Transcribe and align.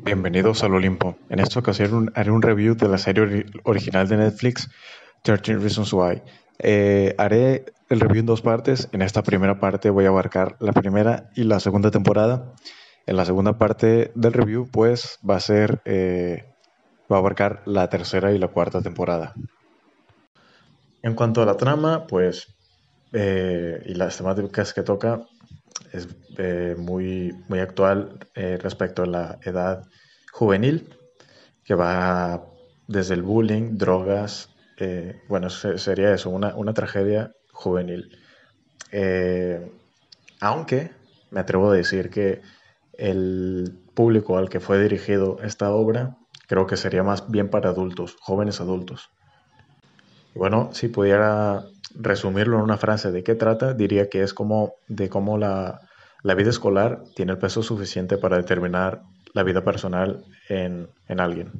Bienvenidos 0.00 0.62
al 0.62 0.74
Olimpo. 0.74 1.18
En 1.28 1.40
esta 1.40 1.58
ocasión 1.58 2.12
haré 2.14 2.30
un 2.30 2.40
review 2.40 2.76
de 2.76 2.88
la 2.88 2.98
serie 2.98 3.46
original 3.64 4.06
de 4.06 4.16
Netflix, 4.16 4.70
13 5.22 5.56
Reasons 5.56 5.92
Why. 5.92 6.22
Eh, 6.60 7.16
haré 7.18 7.64
el 7.88 7.98
review 7.98 8.20
en 8.20 8.26
dos 8.26 8.40
partes. 8.40 8.88
En 8.92 9.02
esta 9.02 9.24
primera 9.24 9.58
parte 9.58 9.90
voy 9.90 10.04
a 10.04 10.08
abarcar 10.08 10.56
la 10.60 10.72
primera 10.72 11.30
y 11.34 11.42
la 11.42 11.58
segunda 11.58 11.90
temporada. 11.90 12.54
En 13.06 13.16
la 13.16 13.24
segunda 13.24 13.58
parte 13.58 14.12
del 14.14 14.32
review, 14.32 14.68
pues, 14.70 15.18
va 15.28 15.34
a 15.34 15.40
ser, 15.40 15.82
eh, 15.84 16.44
va 17.10 17.16
a 17.16 17.18
abarcar 17.18 17.62
la 17.66 17.90
tercera 17.90 18.30
y 18.30 18.38
la 18.38 18.48
cuarta 18.48 18.80
temporada. 18.80 19.34
En 21.02 21.14
cuanto 21.14 21.42
a 21.42 21.44
la 21.44 21.56
trama, 21.56 22.06
pues, 22.06 22.54
eh, 23.12 23.82
y 23.84 23.94
las 23.94 24.16
temáticas 24.16 24.72
que 24.72 24.82
toca, 24.82 25.26
es 25.92 26.08
eh, 26.36 26.74
muy, 26.78 27.34
muy 27.48 27.60
actual 27.60 28.18
eh, 28.34 28.58
respecto 28.60 29.02
a 29.02 29.06
la 29.06 29.38
edad 29.42 29.84
juvenil, 30.32 30.94
que 31.64 31.74
va 31.74 32.44
desde 32.86 33.14
el 33.14 33.22
bullying, 33.22 33.76
drogas, 33.76 34.50
eh, 34.78 35.20
bueno, 35.28 35.50
sería 35.50 36.14
eso, 36.14 36.30
una, 36.30 36.54
una 36.54 36.72
tragedia 36.72 37.32
juvenil. 37.52 38.16
aunque 40.40 40.90
me 41.30 41.40
atrevo 41.40 41.70
a 41.70 41.74
decir 41.74 42.10
que 42.10 42.40
el 42.96 43.78
público 43.94 44.38
al 44.38 44.48
que 44.48 44.60
fue 44.60 44.80
dirigido 44.80 45.38
esta 45.42 45.70
obra 45.70 46.16
creo 46.46 46.66
que 46.66 46.76
sería 46.76 47.02
más 47.02 47.30
bien 47.30 47.50
para 47.50 47.70
adultos, 47.70 48.16
jóvenes 48.20 48.60
adultos. 48.60 49.10
Bueno, 50.34 50.70
si 50.72 50.88
pudiera 50.88 51.64
resumirlo 51.94 52.56
en 52.56 52.64
una 52.64 52.76
frase 52.76 53.10
de 53.12 53.22
qué 53.22 53.34
trata, 53.34 53.74
diría 53.74 54.08
que 54.08 54.22
es 54.22 54.34
como 54.34 54.74
de 54.88 55.08
cómo 55.08 55.38
la, 55.38 55.80
la 56.22 56.34
vida 56.34 56.50
escolar 56.50 57.02
tiene 57.14 57.32
el 57.32 57.38
peso 57.38 57.62
suficiente 57.62 58.18
para 58.18 58.36
determinar 58.36 59.02
la 59.34 59.42
vida 59.42 59.64
personal 59.64 60.24
en, 60.48 60.88
en 61.06 61.20
alguien. 61.20 61.52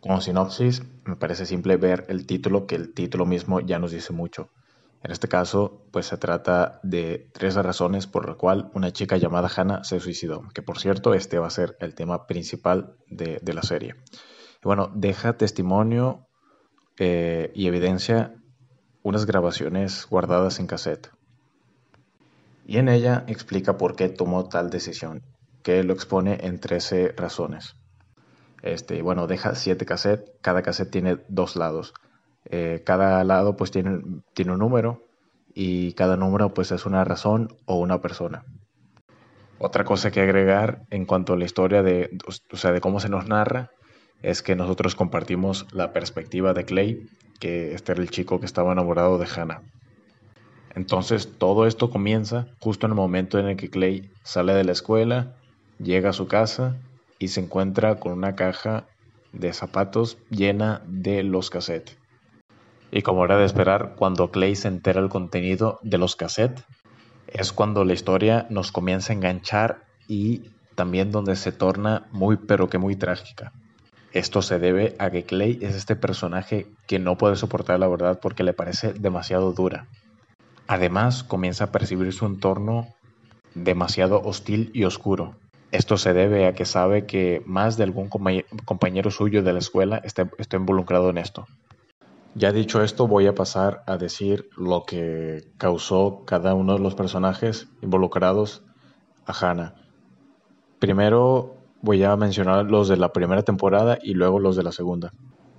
Como 0.00 0.20
sinopsis, 0.20 0.82
me 1.04 1.16
parece 1.16 1.46
simple 1.46 1.76
ver 1.76 2.04
el 2.08 2.26
título, 2.26 2.66
que 2.66 2.74
el 2.74 2.92
título 2.92 3.24
mismo 3.24 3.60
ya 3.60 3.78
nos 3.78 3.92
dice 3.92 4.12
mucho. 4.12 4.50
En 5.04 5.10
este 5.10 5.28
caso, 5.28 5.84
pues 5.90 6.06
se 6.06 6.16
trata 6.16 6.80
de 6.82 7.28
tres 7.32 7.56
razones 7.56 8.06
por 8.06 8.28
la 8.28 8.34
cual 8.34 8.70
una 8.74 8.92
chica 8.92 9.16
llamada 9.16 9.50
Hannah 9.54 9.82
se 9.84 9.98
suicidó, 9.98 10.42
que 10.54 10.62
por 10.62 10.78
cierto, 10.78 11.14
este 11.14 11.38
va 11.38 11.48
a 11.48 11.50
ser 11.50 11.76
el 11.80 11.94
tema 11.94 12.26
principal 12.26 12.94
de, 13.08 13.38
de 13.42 13.54
la 13.54 13.62
serie. 13.62 13.94
Y 14.62 14.64
bueno, 14.64 14.92
deja 14.94 15.36
testimonio 15.36 16.28
eh, 16.98 17.50
y 17.54 17.66
evidencia 17.66 18.34
unas 19.02 19.26
grabaciones 19.26 20.06
guardadas 20.08 20.58
en 20.60 20.66
cassette 20.66 21.10
y 22.66 22.78
en 22.78 22.88
ella 22.88 23.24
explica 23.26 23.76
por 23.76 23.96
qué 23.96 24.08
tomó 24.08 24.48
tal 24.48 24.70
decisión, 24.70 25.22
que 25.62 25.82
lo 25.82 25.92
expone 25.92 26.38
en 26.42 26.60
13 26.60 27.14
razones. 27.16 27.76
Este, 28.62 29.02
bueno, 29.02 29.26
deja 29.26 29.54
7 29.54 29.84
cassettes, 29.84 30.32
cada 30.40 30.62
cassette 30.62 30.90
tiene 30.90 31.18
dos 31.28 31.56
lados. 31.56 31.94
Eh, 32.44 32.82
cada 32.84 33.22
lado 33.24 33.56
pues 33.56 33.70
tiene, 33.70 34.00
tiene 34.34 34.52
un 34.52 34.58
número 34.58 35.04
y 35.54 35.92
cada 35.94 36.16
número 36.16 36.54
pues 36.54 36.72
es 36.72 36.86
una 36.86 37.04
razón 37.04 37.56
o 37.66 37.76
una 37.76 38.00
persona. 38.00 38.44
Otra 39.58 39.84
cosa 39.84 40.10
que 40.10 40.20
agregar 40.20 40.82
en 40.90 41.04
cuanto 41.06 41.34
a 41.34 41.36
la 41.36 41.44
historia 41.44 41.82
de, 41.82 42.16
o 42.50 42.56
sea, 42.56 42.72
de 42.72 42.80
cómo 42.80 43.00
se 43.00 43.08
nos 43.08 43.28
narra 43.28 43.70
es 44.22 44.42
que 44.42 44.56
nosotros 44.56 44.94
compartimos 44.94 45.66
la 45.72 45.92
perspectiva 45.92 46.52
de 46.52 46.64
Clay, 46.64 47.06
que 47.42 47.74
este 47.74 47.90
era 47.90 48.00
el 48.00 48.08
chico 48.08 48.38
que 48.38 48.46
estaba 48.46 48.70
enamorado 48.70 49.18
de 49.18 49.26
Hannah. 49.26 49.62
Entonces 50.76 51.28
todo 51.38 51.66
esto 51.66 51.90
comienza 51.90 52.46
justo 52.60 52.86
en 52.86 52.92
el 52.92 52.96
momento 52.96 53.36
en 53.40 53.48
el 53.48 53.56
que 53.56 53.68
Clay 53.68 54.12
sale 54.22 54.54
de 54.54 54.62
la 54.62 54.70
escuela, 54.70 55.34
llega 55.80 56.10
a 56.10 56.12
su 56.12 56.28
casa 56.28 56.76
y 57.18 57.28
se 57.28 57.40
encuentra 57.40 57.96
con 57.96 58.12
una 58.12 58.36
caja 58.36 58.86
de 59.32 59.52
zapatos 59.52 60.18
llena 60.30 60.82
de 60.86 61.24
los 61.24 61.50
cassettes. 61.50 61.98
Y 62.92 63.02
como 63.02 63.24
era 63.24 63.38
de 63.38 63.44
esperar, 63.44 63.96
cuando 63.96 64.30
Clay 64.30 64.54
se 64.54 64.68
entera 64.68 65.00
el 65.00 65.08
contenido 65.08 65.80
de 65.82 65.98
los 65.98 66.14
cassettes, 66.14 66.64
es 67.26 67.52
cuando 67.52 67.84
la 67.84 67.94
historia 67.94 68.46
nos 68.50 68.70
comienza 68.70 69.12
a 69.12 69.16
enganchar 69.16 69.82
y 70.06 70.52
también 70.76 71.10
donde 71.10 71.34
se 71.34 71.50
torna 71.50 72.06
muy 72.12 72.36
pero 72.36 72.68
que 72.68 72.78
muy 72.78 72.94
trágica. 72.94 73.52
Esto 74.12 74.42
se 74.42 74.58
debe 74.58 74.94
a 74.98 75.10
que 75.10 75.24
Clay 75.24 75.58
es 75.62 75.74
este 75.74 75.96
personaje 75.96 76.66
que 76.86 76.98
no 76.98 77.16
puede 77.16 77.36
soportar 77.36 77.80
la 77.80 77.88
verdad 77.88 78.20
porque 78.20 78.42
le 78.42 78.52
parece 78.52 78.92
demasiado 78.92 79.52
dura. 79.52 79.86
Además, 80.66 81.24
comienza 81.24 81.64
a 81.64 81.72
percibir 81.72 82.12
su 82.12 82.26
entorno 82.26 82.88
demasiado 83.54 84.20
hostil 84.22 84.70
y 84.74 84.84
oscuro. 84.84 85.36
Esto 85.70 85.96
se 85.96 86.12
debe 86.12 86.46
a 86.46 86.54
que 86.54 86.66
sabe 86.66 87.06
que 87.06 87.42
más 87.46 87.78
de 87.78 87.84
algún 87.84 88.10
compañero 88.66 89.10
suyo 89.10 89.42
de 89.42 89.54
la 89.54 89.58
escuela 89.58 90.02
está, 90.04 90.28
involucrado 90.52 91.08
en 91.08 91.16
esto. 91.16 91.46
Ya 92.34 92.52
dicho 92.52 92.82
esto, 92.82 93.06
voy 93.06 93.26
a 93.26 93.34
pasar 93.34 93.82
a 93.86 93.96
decir 93.96 94.50
lo 94.56 94.84
que 94.84 95.48
causó 95.56 96.24
cada 96.26 96.54
uno 96.54 96.74
de 96.74 96.80
los 96.80 96.94
personajes 96.94 97.68
involucrados 97.80 98.62
a 99.26 99.32
Hannah. 99.32 99.74
Primero 100.78 101.61
voy 101.82 102.02
a 102.04 102.16
mencionar 102.16 102.64
los 102.64 102.88
de 102.88 102.96
la 102.96 103.12
primera 103.12 103.42
temporada 103.42 103.98
y 104.02 104.14
luego 104.14 104.40
los 104.40 104.56
de 104.56 104.62
la 104.62 104.72
segunda. 104.72 105.12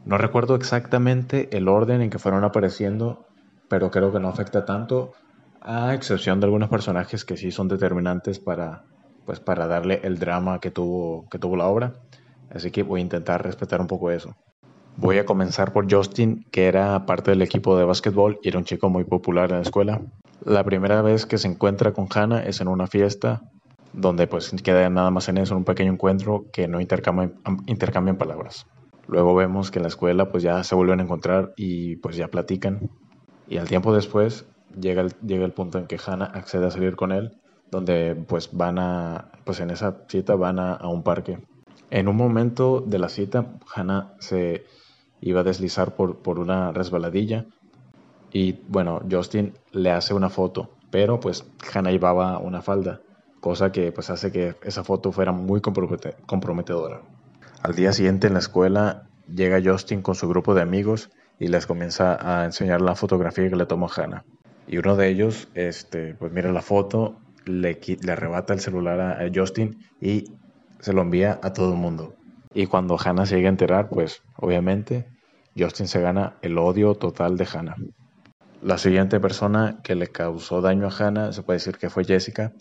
No 0.06 0.18
recuerdo 0.18 0.56
exactamente 0.56 1.56
el 1.56 1.68
orden 1.68 2.02
en 2.02 2.10
que 2.10 2.20
fueron 2.20 2.44
apareciendo 2.44 3.28
pero 3.74 3.90
creo 3.90 4.12
que 4.12 4.20
no 4.20 4.28
afecta 4.28 4.66
tanto, 4.66 5.14
a 5.60 5.96
excepción 5.96 6.40
de 6.40 6.46
algunos 6.46 6.70
personajes 6.70 7.26
que 7.26 7.38
sí 7.38 7.50
son 7.50 7.68
determinantes 7.68 8.38
para, 8.38 8.84
pues, 9.26 9.40
para 9.40 9.66
darle 9.66 10.00
el 10.04 10.20
drama 10.20 10.60
que 10.60 10.70
tuvo, 10.70 11.28
que 11.28 11.40
tuvo 11.40 11.56
la 11.56 11.66
obra. 11.66 11.94
Así 12.52 12.70
que 12.70 12.84
voy 12.84 13.00
a 13.00 13.04
intentar 13.04 13.44
respetar 13.44 13.82
un 13.82 13.88
poco 13.88 14.12
eso. 14.12 14.36
Voy 14.96 15.18
a 15.18 15.26
comenzar 15.26 15.74
por 15.74 15.92
Justin, 15.92 16.46
que 16.52 16.68
era 16.68 17.08
parte 17.08 17.32
del 17.32 17.42
equipo 17.42 17.76
de 17.76 17.84
básquetbol 17.84 18.38
y 18.44 18.50
era 18.50 18.60
un 18.60 18.66
chico 18.66 18.92
muy 18.92 19.06
popular 19.06 19.50
en 19.50 19.56
la 19.56 19.64
escuela. 19.64 20.02
La 20.46 20.64
primera 20.64 21.02
vez 21.02 21.26
que 21.26 21.40
se 21.40 21.48
encuentra 21.48 21.94
con 21.94 22.08
Hannah 22.14 22.44
es 22.44 22.62
en 22.62 22.68
una 22.68 22.86
fiesta, 22.86 23.42
donde 23.94 24.28
pues 24.28 24.52
queda 24.64 24.90
nada 24.90 25.12
más 25.12 25.30
en 25.30 25.38
eso, 25.38 25.56
un 25.56 25.64
pequeño 25.64 25.94
encuentro 25.94 26.46
que 26.52 26.68
no 26.68 26.82
intercambian, 26.82 27.36
intercambian 27.68 28.18
palabras. 28.18 28.66
Luego 29.08 29.36
vemos 29.36 29.72
que 29.72 29.80
en 29.80 29.84
la 29.84 29.90
escuela 29.90 30.32
pues 30.32 30.44
ya 30.44 30.64
se 30.64 30.76
vuelven 30.76 31.00
a 31.00 31.04
encontrar 31.04 31.54
y 31.56 31.98
pues 31.98 32.16
ya 32.16 32.28
platican. 32.28 32.90
Y 33.48 33.58
al 33.58 33.68
tiempo 33.68 33.94
después 33.94 34.46
llega 34.80 35.02
el, 35.02 35.14
llega 35.26 35.46
el 35.46 35.52
punto 35.52 35.78
en 35.78 35.88
que 35.88 36.00
Hannah 36.04 36.26
accede 36.26 36.68
a 36.68 36.72
salir 36.72 36.96
con 36.96 37.12
él, 37.12 37.38
donde 37.70 38.16
pues 38.16 38.50
van 38.54 38.80
a, 38.80 39.32
pues 39.44 39.60
en 39.60 39.70
esa 39.70 39.98
cita 40.08 40.36
van 40.36 40.60
a, 40.60 40.74
a 40.74 40.88
un 40.88 41.04
parque. 41.04 41.40
En 41.92 42.08
un 42.08 42.16
momento 42.16 42.82
de 42.82 42.98
la 42.98 43.10
cita, 43.10 43.54
Hannah 43.76 44.16
se 44.20 44.64
iba 45.22 45.42
a 45.42 45.44
deslizar 45.44 45.96
por, 45.96 46.18
por 46.18 46.40
una 46.40 46.72
resbaladilla 46.72 47.46
y 48.32 48.54
bueno, 48.68 49.02
Justin 49.10 49.54
le 49.72 49.92
hace 49.92 50.14
una 50.14 50.30
foto, 50.30 50.72
pero 50.90 51.20
pues 51.20 51.46
Hannah 51.74 51.92
llevaba 51.92 52.40
una 52.40 52.62
falda, 52.62 53.02
cosa 53.44 53.74
que 53.74 53.92
pues 53.92 54.10
hace 54.10 54.32
que 54.32 54.56
esa 54.64 54.86
foto 54.86 55.12
fuera 55.12 55.34
muy 55.34 55.60
comprometedora. 55.60 57.02
Al 57.62 57.76
día 57.76 57.92
siguiente 57.92 58.28
en 58.28 58.34
la 58.34 58.40
escuela 58.40 59.10
llega 59.28 59.62
Justin 59.62 60.02
con 60.02 60.16
su 60.16 60.30
grupo 60.30 60.56
de 60.56 60.62
amigos 60.62 61.10
y 61.40 61.50
les 61.50 61.68
comienza 61.68 62.18
a 62.22 62.46
enseñar 62.46 62.80
la 62.80 62.96
fotografía 62.96 63.50
que 63.50 63.58
le 63.58 63.66
tomó 63.66 63.90
Hannah. 63.94 64.24
Y 64.66 64.78
uno 64.78 64.96
de 64.96 65.10
ellos, 65.10 65.50
este, 65.56 66.14
pues 66.14 66.32
mira 66.32 66.54
la 66.54 66.62
foto, 66.62 67.18
le, 67.44 67.82
le 68.02 68.12
arrebata 68.14 68.54
el 68.54 68.62
celular 68.62 69.02
a, 69.02 69.30
Justin 69.36 69.78
y 70.00 70.24
se 70.80 70.94
lo 70.94 71.02
envía 71.02 71.38
a 71.44 71.52
todo 71.52 71.74
el 71.74 71.78
mundo. 71.78 72.16
Y 72.54 72.68
cuando 72.68 72.98
Hannah 72.98 73.26
se 73.26 73.36
llega 73.36 73.50
a 73.50 73.52
enterar, 73.52 73.90
pues 73.90 74.22
obviamente 74.38 75.06
Justin 75.58 75.90
se 75.90 76.00
gana 76.00 76.38
el 76.44 76.58
odio 76.58 76.96
total 76.96 77.36
de 77.36 77.46
Hannah. 77.54 77.76
La 78.62 78.78
siguiente 78.78 79.20
persona 79.20 79.82
que 79.84 79.96
le 79.96 80.08
causó 80.08 80.62
daño 80.62 80.88
a 80.88 80.96
Hannah 80.98 81.34
se 81.34 81.44
puede 81.44 81.58
decir 81.58 81.78
que 81.78 81.90
fue 81.90 82.06
Jessica, 82.06 82.54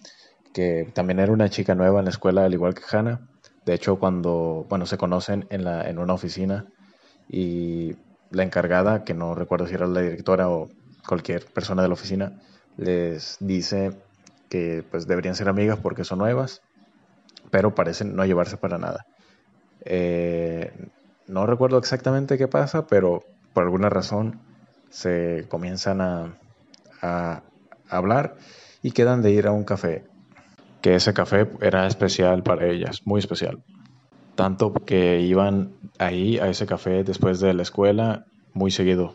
que 0.53 0.91
también 0.95 1.19
era 1.19 1.33
una 1.33 1.49
chica 1.49 1.75
nueva 1.75 1.99
en 2.01 2.05
la 2.07 2.11
escuela 2.11 2.45
al 2.45 2.53
igual 2.53 2.75
que 2.75 2.83
Hannah. 2.91 3.21
De 3.65 3.75
hecho, 3.75 3.99
cuando 3.99 4.67
bueno, 4.69 4.87
se 4.87 4.99
conocen 4.99 5.47
en, 5.51 5.65
la, 5.65 5.89
en 5.89 5.99
una 5.99 6.15
oficina 6.15 6.67
y 7.29 7.97
la 8.31 8.43
encargada, 8.43 9.05
que 9.05 9.15
no 9.15 9.35
recuerdo 9.35 9.67
si 9.67 9.75
era 9.75 9.87
la 9.87 10.01
directora 10.01 10.49
o 10.49 10.69
cualquier 11.07 11.45
persona 11.47 11.83
de 11.83 11.89
la 11.89 11.95
oficina, 11.95 12.41
les 12.77 13.37
dice 13.41 13.93
que 14.49 14.85
pues 14.91 15.07
deberían 15.07 15.35
ser 15.35 15.49
amigas 15.49 15.79
porque 15.79 16.05
son 16.05 16.19
nuevas, 16.19 16.63
pero 17.51 17.75
parecen 17.75 18.17
no 18.17 18.25
llevarse 18.25 18.57
para 18.57 18.79
nada. 18.79 19.07
Eh, 19.85 20.73
no 21.27 21.47
recuerdo 21.47 21.79
exactamente 21.79 22.39
qué 22.39 22.49
pasa, 22.49 22.87
pero 22.87 23.23
por 23.53 23.65
alguna 23.65 23.89
razón 23.89 24.41
se 24.91 25.47
comienzan 25.49 26.01
a, 26.01 26.39
a 27.01 27.43
hablar 27.89 28.37
y 28.83 28.93
quedan 28.93 29.23
de 29.23 29.31
ir 29.31 29.47
a 29.47 29.53
un 29.53 29.65
café, 29.65 30.05
que 30.83 30.97
ese 30.97 31.15
café 31.15 31.49
era 31.63 31.87
especial 31.87 32.43
para 32.43 32.67
ellas, 32.67 33.03
muy 33.07 33.21
especial 33.21 33.63
tanto 34.35 34.73
que 34.73 35.21
iban 35.21 35.73
ahí 35.99 36.39
a 36.39 36.49
ese 36.49 36.67
café 36.67 37.05
después 37.05 37.41
de 37.41 37.55
la 37.55 37.63
escuela 37.63 38.27
muy 38.55 38.71
seguido. 38.71 39.15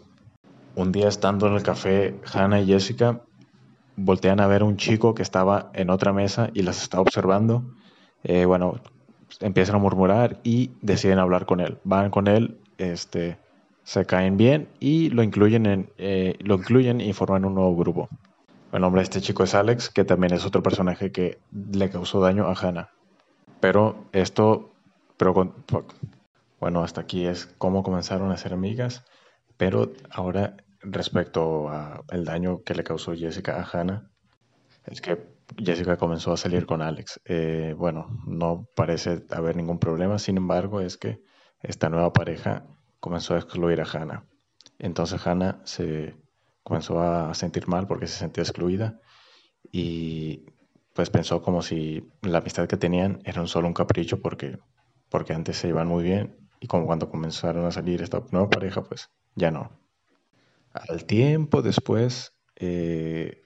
Un 0.75 0.91
día 0.91 1.07
estando 1.07 1.47
en 1.47 1.53
el 1.53 1.63
café, 1.63 2.15
Hannah 2.31 2.61
y 2.61 2.67
Jessica 2.67 3.21
voltean 3.95 4.39
a 4.39 4.47
ver 4.47 4.61
a 4.61 4.65
un 4.65 4.77
chico 4.77 5.15
que 5.15 5.23
estaba 5.23 5.71
en 5.73 5.89
otra 5.89 6.13
mesa 6.13 6.49
y 6.53 6.61
las 6.61 6.81
estaba 6.81 7.01
observando. 7.01 7.63
Eh, 8.23 8.45
bueno, 8.45 8.79
empiezan 9.39 9.75
a 9.75 9.79
murmurar 9.79 10.39
y 10.43 10.71
deciden 10.81 11.19
hablar 11.19 11.45
con 11.45 11.59
él. 11.61 11.79
Van 11.83 12.11
con 12.11 12.27
él, 12.27 12.59
este, 12.77 13.37
se 13.83 14.05
caen 14.05 14.37
bien 14.37 14.67
y 14.79 15.09
lo 15.09 15.23
incluyen, 15.23 15.65
en, 15.65 15.89
eh, 15.97 16.35
lo 16.39 16.55
incluyen 16.55 17.01
y 17.01 17.11
forman 17.13 17.43
un 17.45 17.55
nuevo 17.55 17.75
grupo. 17.75 18.07
El 18.73 18.81
nombre 18.81 18.99
de 18.99 19.03
este 19.03 19.21
chico 19.21 19.43
es 19.43 19.55
Alex, 19.55 19.89
que 19.89 20.03
también 20.03 20.33
es 20.33 20.45
otro 20.45 20.61
personaje 20.61 21.11
que 21.11 21.39
le 21.71 21.89
causó 21.89 22.19
daño 22.19 22.47
a 22.47 22.53
Hannah. 22.53 22.91
Pero 23.61 24.09
esto, 24.11 24.73
pero 25.15 25.33
bueno, 26.59 26.83
hasta 26.83 27.01
aquí 27.01 27.25
es 27.25 27.45
cómo 27.57 27.81
comenzaron 27.81 28.31
a 28.31 28.37
ser 28.37 28.53
amigas. 28.53 29.05
Pero 29.55 29.93
ahora, 30.09 30.57
respecto 30.81 31.69
al 31.69 32.25
daño 32.25 32.61
que 32.63 32.75
le 32.75 32.83
causó 32.83 33.15
Jessica 33.15 33.59
a 33.59 33.63
Hannah, 33.63 34.11
es 34.85 35.01
que 35.01 35.37
Jessica 35.57 35.97
comenzó 35.97 36.33
a 36.33 36.37
salir 36.37 36.65
con 36.65 36.81
Alex. 36.81 37.21
Eh, 37.25 37.73
bueno, 37.77 38.19
no 38.27 38.67
parece 38.75 39.23
haber 39.31 39.55
ningún 39.55 39.79
problema, 39.79 40.19
sin 40.19 40.37
embargo, 40.37 40.81
es 40.81 40.97
que 40.97 41.21
esta 41.61 41.89
nueva 41.89 42.11
pareja 42.11 42.65
comenzó 42.99 43.35
a 43.35 43.37
excluir 43.37 43.79
a 43.81 43.85
Hannah. 43.85 44.25
Entonces 44.77 45.25
Hannah 45.25 45.61
se 45.63 46.15
comenzó 46.67 46.99
a 47.01 47.33
sentir 47.33 47.69
mal 47.69 47.87
porque 47.87 48.07
se 48.07 48.17
sentía 48.17 48.43
excluida 48.43 48.99
y 49.71 50.47
pues 50.93 51.09
pensó 51.09 51.41
como 51.41 51.61
si 51.61 52.05
la 52.21 52.39
amistad 52.39 52.67
que 52.67 52.75
tenían 52.75 53.21
era 53.23 53.39
un 53.39 53.47
solo 53.47 53.69
un 53.69 53.73
capricho 53.73 54.21
porque, 54.21 54.59
porque 55.07 55.31
antes 55.31 55.55
se 55.55 55.69
iban 55.69 55.87
muy 55.87 56.03
bien 56.03 56.35
y 56.59 56.67
como 56.67 56.85
cuando 56.85 57.09
comenzaron 57.09 57.65
a 57.65 57.71
salir 57.71 58.01
esta 58.01 58.21
nueva 58.31 58.49
pareja, 58.49 58.83
pues 58.83 59.09
ya 59.33 59.49
no. 59.49 59.79
Al 60.73 61.05
tiempo 61.05 61.61
después, 61.61 62.33
eh, 62.57 63.43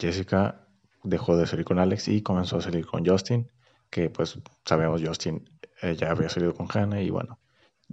Jessica 0.00 0.66
dejó 1.02 1.36
de 1.36 1.46
salir 1.46 1.66
con 1.66 1.78
Alex 1.78 2.08
y 2.08 2.22
comenzó 2.22 2.56
a 2.56 2.62
salir 2.62 2.86
con 2.86 3.04
Justin, 3.04 3.46
que 3.90 4.08
pues 4.08 4.38
sabemos 4.64 5.02
Justin 5.04 5.44
eh, 5.82 5.96
ya 5.96 6.12
había 6.12 6.30
salido 6.30 6.54
con 6.54 6.66
Hannah 6.72 7.02
y 7.02 7.10
bueno, 7.10 7.40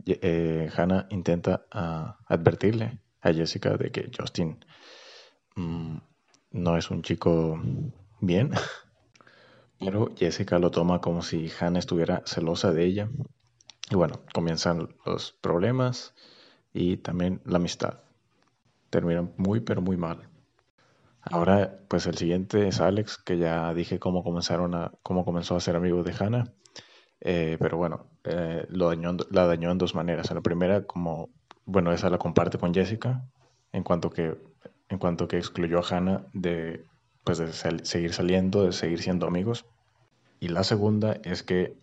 eh, 0.06 0.70
Hannah 0.78 1.08
intenta 1.10 1.66
ah, 1.72 2.20
advertirle 2.28 3.02
a 3.22 3.34
Jessica 3.34 3.78
de 3.78 3.92
que 3.92 4.12
Justin 4.18 4.64
mm, 5.56 5.98
no 6.52 6.78
es 6.78 6.92
un 6.92 7.02
chico 7.02 7.62
bien, 8.20 8.52
pero 9.80 10.14
Jessica 10.16 10.60
lo 10.60 10.72
toma 10.72 11.02
como 11.02 11.22
si 11.22 11.52
Hannah 11.60 11.80
estuviera 11.80 12.24
celosa 12.26 12.72
de 12.72 12.86
ella 12.86 13.10
y 13.90 13.96
bueno, 13.96 14.22
comienzan 14.34 14.96
los 15.06 15.34
problemas 15.34 16.14
y 16.74 16.98
también 16.98 17.42
la 17.46 17.58
amistad. 17.58 18.00
Terminan 18.90 19.34
muy 19.38 19.60
pero 19.60 19.82
muy 19.82 19.98
mal. 19.98 20.30
Ahora, 21.22 21.80
pues 21.88 22.08
el 22.08 22.18
siguiente 22.18 22.68
es 22.68 22.80
Alex, 22.80 23.18
que 23.18 23.38
ya 23.38 23.74
dije 23.74 24.00
cómo 24.00 24.24
comenzaron 24.24 24.74
a, 24.76 24.92
cómo 25.04 25.24
comenzó 25.24 25.56
a 25.56 25.60
ser 25.60 25.76
amigo 25.76 26.04
de 26.04 26.14
Hannah. 26.18 26.54
Eh, 27.20 27.58
pero 27.60 27.78
bueno, 27.78 28.08
eh, 28.24 28.66
lo 28.70 28.88
dañó, 28.88 29.16
la 29.30 29.46
dañó 29.46 29.72
en 29.72 29.78
dos 29.78 29.94
maneras. 29.94 30.32
En 30.32 30.36
la 30.36 30.42
primera, 30.42 30.86
como, 30.86 31.30
bueno, 31.66 31.92
esa 31.92 32.10
la 32.10 32.18
comparte 32.18 32.58
con 32.58 32.74
Jessica, 32.74 33.24
en 33.72 33.84
cuanto 33.84 34.10
que, 34.10 34.38
en 34.90 34.98
cuanto 35.00 35.28
que 35.28 35.38
excluyó 35.38 35.80
a 35.80 35.88
Hannah 35.88 36.25
de, 36.34 36.86
pues 37.24 37.38
de 37.38 37.54
seguir 37.54 38.13
saliendo, 38.13 38.66
de 38.66 38.72
seguir 38.72 39.02
siendo 39.02 39.28
amigos. 39.28 39.66
Y 40.40 40.50
la 40.50 40.63
segunda 40.63 41.18
es 41.24 41.44
que, 41.44 41.78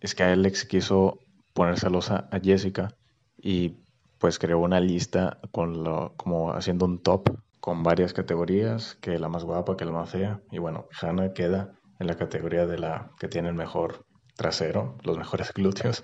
es 0.00 0.14
que 0.14 0.22
Alex 0.22 0.64
quiso 0.64 1.18
poner 1.52 1.78
celosa 1.78 2.28
a 2.30 2.40
Jessica 2.40 2.94
y 3.36 3.76
pues 4.18 4.38
creó 4.38 4.58
una 4.58 4.80
lista 4.80 5.38
con 5.50 5.84
lo, 5.84 6.14
como 6.16 6.52
haciendo 6.52 6.86
un 6.86 7.02
top 7.02 7.30
con 7.60 7.82
varias 7.82 8.14
categorías, 8.14 8.96
que 9.00 9.18
la 9.18 9.28
más 9.28 9.44
guapa, 9.44 9.76
que 9.76 9.84
la 9.84 9.92
más 9.92 10.10
fea. 10.10 10.40
Y 10.50 10.58
bueno, 10.58 10.88
Hannah 11.00 11.34
queda 11.34 11.74
en 11.98 12.06
la 12.06 12.16
categoría 12.16 12.66
de 12.66 12.78
la 12.78 13.10
que 13.18 13.28
tiene 13.28 13.48
el 13.48 13.54
mejor 13.54 14.06
trasero, 14.34 14.96
los 15.04 15.18
mejores 15.18 15.52
glúteos. 15.52 16.02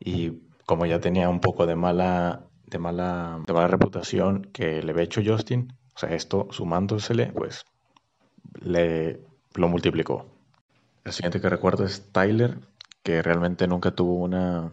Y 0.00 0.42
como 0.66 0.86
ya 0.86 1.00
tenía 1.00 1.28
un 1.28 1.40
poco 1.40 1.66
de 1.66 1.76
mala, 1.76 2.44
de 2.66 2.78
mala, 2.78 3.40
de 3.46 3.52
mala 3.52 3.66
reputación 3.68 4.42
que 4.52 4.82
le 4.82 4.92
había 4.92 5.04
hecho 5.04 5.22
Justin, 5.24 5.72
o 5.94 5.98
sea, 5.98 6.14
esto 6.14 6.48
sumándosele, 6.50 7.32
pues 7.32 7.64
le 8.60 9.20
lo 9.54 9.68
multiplicó. 9.68 10.26
El 11.04 11.12
siguiente 11.12 11.40
que 11.40 11.48
recuerdo 11.48 11.84
es 11.84 12.10
Tyler, 12.12 12.58
que 13.02 13.22
realmente 13.22 13.66
nunca 13.66 13.90
tuvo 13.92 14.14
una 14.14 14.72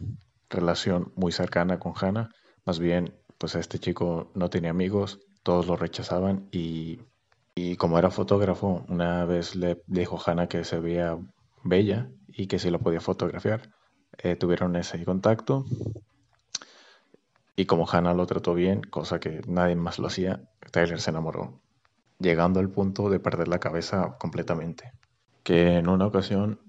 relación 0.49 1.11
muy 1.15 1.31
cercana 1.31 1.79
con 1.79 1.93
Hannah. 1.99 2.29
Más 2.65 2.79
bien, 2.79 3.15
pues 3.37 3.55
este 3.55 3.79
chico 3.79 4.31
no 4.35 4.49
tenía 4.49 4.69
amigos, 4.69 5.19
todos 5.43 5.67
lo 5.67 5.75
rechazaban 5.75 6.47
y, 6.51 6.99
como 7.77 7.97
era 7.97 8.11
fotógrafo, 8.11 8.85
una 8.87 9.25
vez 9.25 9.55
le 9.55 9.81
dijo 9.87 10.19
Hannah 10.23 10.47
que 10.47 10.63
se 10.63 10.79
veía 10.79 11.17
bella 11.63 12.09
y 12.27 12.47
que 12.47 12.59
si 12.59 12.69
lo 12.69 12.79
podía 12.79 13.01
fotografiar. 13.01 13.71
Eh, 14.21 14.35
tuvieron 14.35 14.75
ese 14.75 15.03
contacto 15.05 15.65
y 17.59 17.65
como 17.65 17.85
Hannah 17.89 18.13
lo 18.13 18.25
trató 18.25 18.53
bien, 18.53 18.81
cosa 18.81 19.19
que 19.19 19.41
nadie 19.45 19.75
más 19.75 19.99
lo 19.99 20.07
hacía, 20.07 20.41
Tyler 20.71 21.01
se 21.01 21.09
enamoró, 21.09 21.59
llegando 22.17 22.61
al 22.61 22.69
punto 22.69 23.09
de 23.09 23.19
perder 23.19 23.49
la 23.49 23.59
cabeza 23.59 24.15
completamente. 24.17 24.93
Que 25.43 25.77
en 25.77 25.89
una 25.89 26.05
ocasión, 26.05 26.61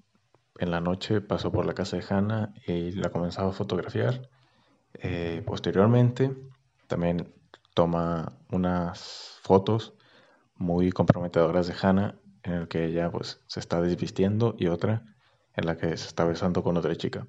en 0.59 0.73
la 0.73 0.81
noche, 0.81 1.21
pasó 1.21 1.53
por 1.53 1.65
la 1.65 1.75
casa 1.75 1.97
de 1.97 2.05
Hannah 2.09 2.53
y 2.67 2.91
la 2.91 3.11
comenzaba 3.11 3.51
a 3.51 3.53
fotografiar. 3.53 4.29
Eh, 4.95 5.45
posteriormente, 5.47 6.37
también 6.89 7.33
toma 7.73 8.37
unas 8.51 9.39
fotos 9.43 9.95
muy 10.57 10.91
comprometedoras 10.91 11.69
de 11.69 11.75
Hannah 11.81 12.19
en 12.43 12.53
el 12.53 12.69
que 12.69 12.87
ella 12.87 13.13
pues 13.13 13.41
se 13.47 13.61
está 13.61 13.81
desvistiendo 13.81 14.57
y 14.59 14.67
otra 14.67 15.05
en 15.55 15.67
la 15.67 15.77
que 15.77 15.97
se 15.97 16.09
está 16.09 16.25
besando 16.25 16.65
con 16.65 16.77
otra 16.77 16.97
chica. 16.97 17.29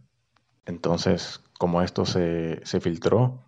Entonces, 0.72 1.42
como 1.60 1.82
esto 1.82 2.06
se, 2.06 2.62
filtró, 2.80 3.44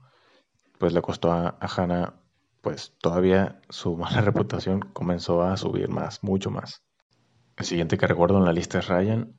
pues 0.78 0.92
le 0.94 1.02
costó 1.02 1.31
a, 1.31 1.58
a, 1.60 1.68
Hannah, 1.68 2.16
pues 2.62 2.94
todavía 3.00 3.62
su 3.70 3.96
mala 4.04 4.22
reputación 4.22 4.81
comenzó 4.81 5.42
a 5.42 5.56
subir 5.56 5.90
más, 5.90 6.22
mucho 6.22 6.52
más. 6.52 6.84
El 7.56 7.66
siguiente 7.66 7.98
que 7.98 8.08
recuerdo 8.08 8.40
en 8.40 8.46
la 8.46 8.52
lista 8.52 8.80
es 8.80 8.88
Ryan, 8.88 9.38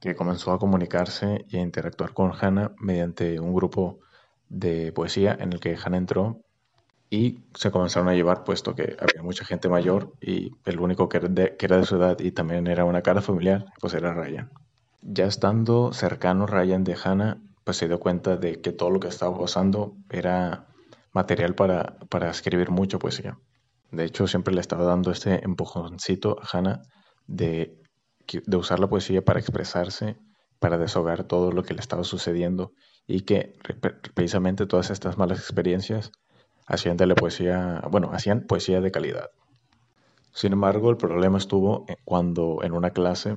que 0.00 0.14
comenzó 0.14 0.52
a 0.52 0.58
comunicarse 0.58 1.46
y 1.48 1.56
a 1.56 1.62
interactuar 1.62 2.12
con 2.12 2.32
Hannah 2.38 2.72
mediante 2.78 3.40
un 3.40 3.54
grupo 3.54 4.00
de 4.50 4.92
poesía 4.92 5.36
en 5.40 5.54
el 5.54 5.60
que 5.60 5.76
Hannah 5.82 5.96
entró 5.98 6.42
y 7.10 7.38
se 7.54 7.70
comenzaron 7.70 8.08
a 8.10 8.14
llevar 8.14 8.44
puesto 8.44 8.74
que 8.74 8.96
había 9.00 9.22
mucha 9.22 9.46
gente 9.46 9.70
mayor 9.70 10.12
y 10.20 10.50
el 10.66 10.78
único 10.78 11.08
que 11.08 11.16
era, 11.16 11.28
de, 11.28 11.56
que 11.56 11.66
era 11.66 11.78
de 11.78 11.86
su 11.86 11.96
edad 11.96 12.18
y 12.20 12.32
también 12.32 12.66
era 12.66 12.84
una 12.84 13.00
cara 13.00 13.22
familiar, 13.22 13.64
pues 13.80 13.94
era 13.94 14.12
Ryan. 14.12 14.50
Ya 15.00 15.26
estando 15.26 15.92
cercano 15.92 16.46
Ryan 16.46 16.84
de 16.84 16.96
Hannah, 17.02 17.40
pues 17.64 17.76
se 17.76 17.88
dio 17.88 18.00
cuenta 18.00 18.36
de 18.36 18.60
que 18.60 18.72
todo 18.72 18.90
lo 18.90 19.00
que 19.00 19.08
estaba 19.08 19.38
usando 19.38 19.96
era 20.10 20.66
material 21.12 21.54
para, 21.54 21.98
para 22.08 22.30
escribir 22.30 22.70
mucha 22.70 22.98
poesía. 22.98 23.38
De 23.90 24.04
hecho, 24.04 24.26
siempre 24.26 24.54
le 24.54 24.60
estaba 24.60 24.84
dando 24.84 25.10
este 25.10 25.44
empujoncito 25.44 26.36
a 26.40 26.56
Hannah 26.56 26.82
de, 27.26 27.80
de 28.46 28.56
usar 28.56 28.80
la 28.80 28.88
poesía 28.88 29.24
para 29.24 29.40
expresarse, 29.40 30.16
para 30.58 30.78
deshogar 30.78 31.24
todo 31.24 31.52
lo 31.52 31.62
que 31.62 31.74
le 31.74 31.80
estaba 31.80 32.04
sucediendo 32.04 32.72
y 33.06 33.20
que 33.20 33.54
precisamente 34.14 34.66
todas 34.66 34.90
estas 34.90 35.16
malas 35.16 35.38
experiencias 35.38 36.12
hacían 36.66 36.96
de 36.96 37.06
la 37.06 37.14
poesía, 37.14 37.82
bueno, 37.90 38.10
hacían 38.12 38.46
poesía 38.46 38.80
de 38.80 38.90
calidad. 38.90 39.30
Sin 40.32 40.52
embargo, 40.52 40.90
el 40.90 40.98
problema 40.98 41.38
estuvo 41.38 41.86
cuando 42.04 42.58
en 42.62 42.72
una 42.72 42.90
clase 42.90 43.36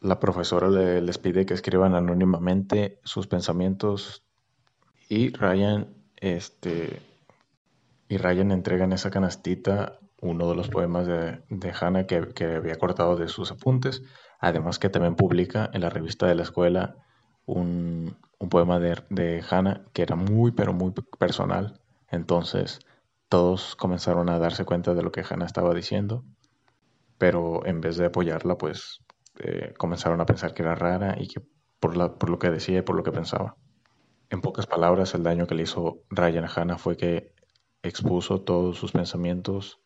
la 0.00 0.20
profesora 0.20 0.68
les 0.68 1.18
pide 1.18 1.46
que 1.46 1.54
escriban 1.54 1.94
anónimamente 1.94 3.00
sus 3.04 3.26
pensamientos 3.26 4.24
y 5.08 5.30
Ryan, 5.30 5.88
este, 6.16 7.00
y 8.08 8.18
Ryan 8.18 8.52
entrega 8.52 8.84
en 8.84 8.92
esa 8.92 9.10
canastita 9.10 9.98
uno 10.20 10.48
de 10.48 10.56
los 10.56 10.68
poemas 10.68 11.06
de, 11.06 11.42
de 11.48 11.72
Hannah 11.80 12.06
que, 12.06 12.28
que, 12.34 12.56
había 12.56 12.76
cortado 12.76 13.16
de 13.16 13.28
sus 13.28 13.50
apuntes, 13.50 14.02
además 14.40 14.78
que 14.78 14.88
también 14.88 15.14
publica 15.14 15.70
en 15.72 15.80
la 15.80 15.90
revista 15.90 16.26
de 16.26 16.34
la 16.34 16.42
escuela 16.42 16.96
un, 17.46 18.16
un 18.38 18.48
poema 18.48 18.78
de, 18.78 19.02
de 19.10 19.42
Hannah 19.48 19.84
que 19.92 20.02
era 20.02 20.16
muy, 20.16 20.52
pero 20.52 20.72
muy 20.72 20.92
personal. 21.18 21.80
Entonces 22.10 22.80
todos 23.28 23.76
comenzaron 23.76 24.28
a 24.28 24.38
darse 24.38 24.64
cuenta 24.64 24.94
de 24.94 25.02
lo 25.02 25.12
que 25.12 25.24
Hannah 25.28 25.46
estaba 25.46 25.74
diciendo, 25.74 26.24
pero 27.16 27.64
en 27.66 27.80
vez 27.80 27.96
de 27.96 28.06
apoyarla, 28.06 28.56
pues 28.58 29.00
eh, 29.38 29.74
comenzaron 29.76 30.20
a 30.20 30.26
pensar 30.26 30.54
que 30.54 30.62
era 30.62 30.74
rara 30.74 31.16
y 31.18 31.28
que 31.28 31.40
por, 31.80 31.96
lo 31.96 32.38
que 32.38 32.50
decía 32.50 32.78
y 32.78 32.82
por 32.82 32.96
lo 32.96 33.02
que 33.02 33.12
pensaba. 33.12 33.56
En 34.30 34.40
pocas 34.40 34.66
palabras, 34.66 35.14
el 35.14 35.22
daño 35.22 35.46
que 35.46 35.54
le 35.54 35.62
hizo 35.62 36.02
Ryan 36.10 36.44
a 36.44 36.52
Hannah 36.54 36.78
fue 36.78 36.96
que 36.96 37.32
expuso 37.82 38.40
todos 38.40 38.76
sus 38.76 38.92
pensamientos 38.92 39.80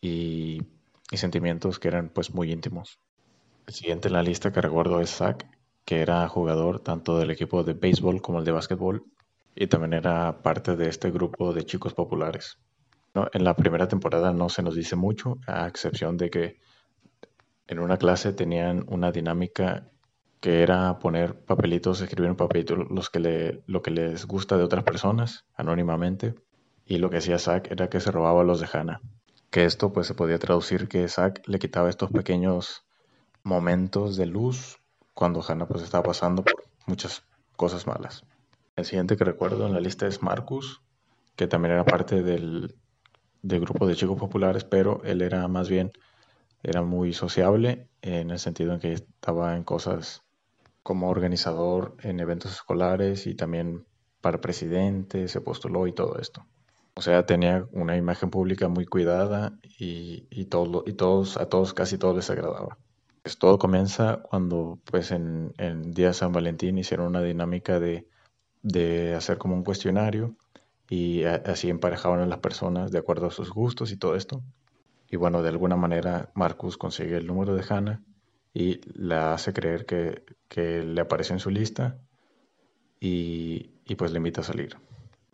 y, 0.00 0.62
y, 1.10 1.16
sentimientos 1.16 1.78
que 1.78 1.88
eran 1.88 2.10
pues 2.10 2.34
muy 2.34 2.52
íntimos. 2.52 3.00
El 3.66 3.74
siguiente 3.74 4.08
en 4.08 4.14
la 4.14 4.22
lista 4.22 4.52
que 4.52 4.60
recuerdo 4.60 5.00
es 5.00 5.10
Zach, 5.10 5.46
que 5.84 6.00
era 6.00 6.28
jugador 6.28 6.80
tanto 6.80 7.18
del 7.18 7.30
equipo 7.30 7.64
de 7.64 7.72
béisbol 7.72 8.22
como 8.22 8.38
el 8.38 8.44
de 8.44 8.52
básquetbol 8.52 9.04
y 9.54 9.66
también 9.66 9.94
era 9.94 10.42
parte 10.42 10.76
de 10.76 10.88
este 10.88 11.10
grupo 11.10 11.52
de 11.52 11.64
chicos 11.64 11.94
populares. 11.94 12.58
En 13.32 13.44
la 13.44 13.56
primera 13.56 13.88
temporada 13.88 14.32
no 14.32 14.48
se 14.48 14.62
nos 14.62 14.74
dice 14.76 14.94
mucho, 14.94 15.38
a 15.46 15.66
excepción 15.66 16.16
de 16.16 16.30
que 16.30 16.60
en 17.70 17.78
una 17.78 17.98
clase 17.98 18.32
tenían 18.32 18.84
una 18.88 19.12
dinámica 19.12 19.88
que 20.40 20.62
era 20.62 20.98
poner 20.98 21.44
papelitos, 21.44 22.00
escribir 22.00 22.30
en 22.30 22.36
papelitos 22.36 22.78
los 22.90 23.10
que 23.10 23.20
le, 23.20 23.62
lo 23.66 23.80
que 23.80 23.92
les 23.92 24.26
gusta 24.26 24.56
de 24.56 24.64
otras 24.64 24.82
personas, 24.82 25.44
anónimamente. 25.54 26.34
Y 26.84 26.98
lo 26.98 27.10
que 27.10 27.18
hacía 27.18 27.38
Zack 27.38 27.70
era 27.70 27.88
que 27.88 28.00
se 28.00 28.10
robaba 28.10 28.42
los 28.42 28.58
de 28.58 28.68
Hannah. 28.72 29.00
Que 29.50 29.66
esto 29.66 29.92
pues 29.92 30.08
se 30.08 30.14
podía 30.14 30.40
traducir 30.40 30.88
que 30.88 31.06
Zack 31.08 31.46
le 31.46 31.60
quitaba 31.60 31.88
estos 31.88 32.10
pequeños 32.10 32.84
momentos 33.44 34.16
de 34.16 34.26
luz 34.26 34.78
cuando 35.14 35.40
Hannah 35.46 35.68
pues 35.68 35.84
estaba 35.84 36.02
pasando 36.02 36.42
por 36.42 36.64
muchas 36.86 37.22
cosas 37.54 37.86
malas. 37.86 38.24
El 38.74 38.84
siguiente 38.84 39.16
que 39.16 39.24
recuerdo 39.24 39.66
en 39.68 39.74
la 39.74 39.80
lista 39.80 40.08
es 40.08 40.22
Marcus, 40.22 40.82
que 41.36 41.46
también 41.46 41.74
era 41.74 41.84
parte 41.84 42.22
del, 42.22 42.74
del 43.42 43.60
grupo 43.60 43.86
de 43.86 43.94
chicos 43.94 44.18
populares, 44.18 44.64
pero 44.64 45.02
él 45.04 45.22
era 45.22 45.46
más 45.46 45.68
bien, 45.68 45.92
era 46.62 46.82
muy 46.82 47.12
sociable 47.12 47.88
en 48.02 48.30
el 48.30 48.38
sentido 48.38 48.72
en 48.74 48.80
que 48.80 48.92
estaba 48.92 49.56
en 49.56 49.64
cosas 49.64 50.22
como 50.82 51.08
organizador 51.10 51.96
en 52.02 52.20
eventos 52.20 52.52
escolares 52.52 53.26
y 53.26 53.34
también 53.34 53.86
para 54.20 54.40
presidente, 54.40 55.28
se 55.28 55.40
postuló 55.40 55.86
y 55.86 55.92
todo 55.92 56.18
esto. 56.18 56.46
O 56.94 57.02
sea, 57.02 57.24
tenía 57.24 57.66
una 57.72 57.96
imagen 57.96 58.30
pública 58.30 58.68
muy 58.68 58.84
cuidada 58.84 59.58
y, 59.78 60.26
y, 60.30 60.46
todo, 60.46 60.84
y 60.86 60.92
todos, 60.92 61.36
a 61.36 61.46
todos, 61.48 61.72
casi 61.72 61.96
todos 61.96 62.16
les 62.16 62.30
agradaba. 62.30 62.78
Pues 63.22 63.38
todo 63.38 63.58
comienza 63.58 64.20
cuando, 64.22 64.78
pues, 64.84 65.10
en, 65.10 65.52
día 65.92 66.12
San 66.12 66.32
Valentín 66.32 66.78
hicieron 66.78 67.06
una 67.08 67.22
dinámica 67.22 67.78
de, 67.78 68.06
de 68.62 69.14
hacer 69.14 69.38
como 69.38 69.54
un 69.54 69.64
cuestionario 69.64 70.36
y 70.88 71.24
así 71.24 71.70
emparejaban 71.70 72.20
a 72.20 72.26
las 72.26 72.38
personas 72.38 72.90
de 72.90 72.98
acuerdo 72.98 73.26
a 73.28 73.30
sus 73.30 73.50
gustos 73.50 73.92
y 73.92 73.96
todo 73.96 74.16
esto. 74.16 74.42
Y 75.10 75.16
bueno, 75.16 75.42
de 75.42 75.48
alguna 75.48 75.76
manera 75.76 76.30
Marcus 76.34 76.76
consigue 76.76 77.16
el 77.16 77.26
número 77.26 77.54
de 77.54 77.64
Hannah 77.68 78.02
y 78.54 78.80
la 78.94 79.34
hace 79.34 79.52
creer 79.52 79.84
que, 79.84 80.24
que 80.48 80.82
le 80.82 81.00
aparece 81.00 81.32
en 81.32 81.40
su 81.40 81.50
lista 81.50 81.98
y, 83.00 83.72
y, 83.84 83.94
pues 83.96 84.12
le 84.12 84.18
invita 84.18 84.42
a 84.42 84.44
salir. 84.44 84.76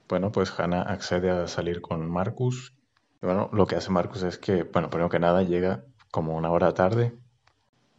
Bueno, 0.08 0.32
pues 0.32 0.58
Hannah 0.58 0.82
accede 0.82 1.30
a 1.30 1.48
salir 1.48 1.80
con 1.80 2.08
Marcus. 2.08 2.74
Y 3.22 3.26
bueno, 3.26 3.50
lo 3.52 3.66
que 3.66 3.76
hace 3.76 3.90
Marcus 3.90 4.22
es 4.22 4.38
que, 4.38 4.62
bueno, 4.62 4.88
primero 4.88 5.08
que 5.08 5.18
nada 5.18 5.42
llega 5.42 5.84
como 6.10 6.36
una 6.36 6.50
hora 6.50 6.72
tarde, 6.72 7.18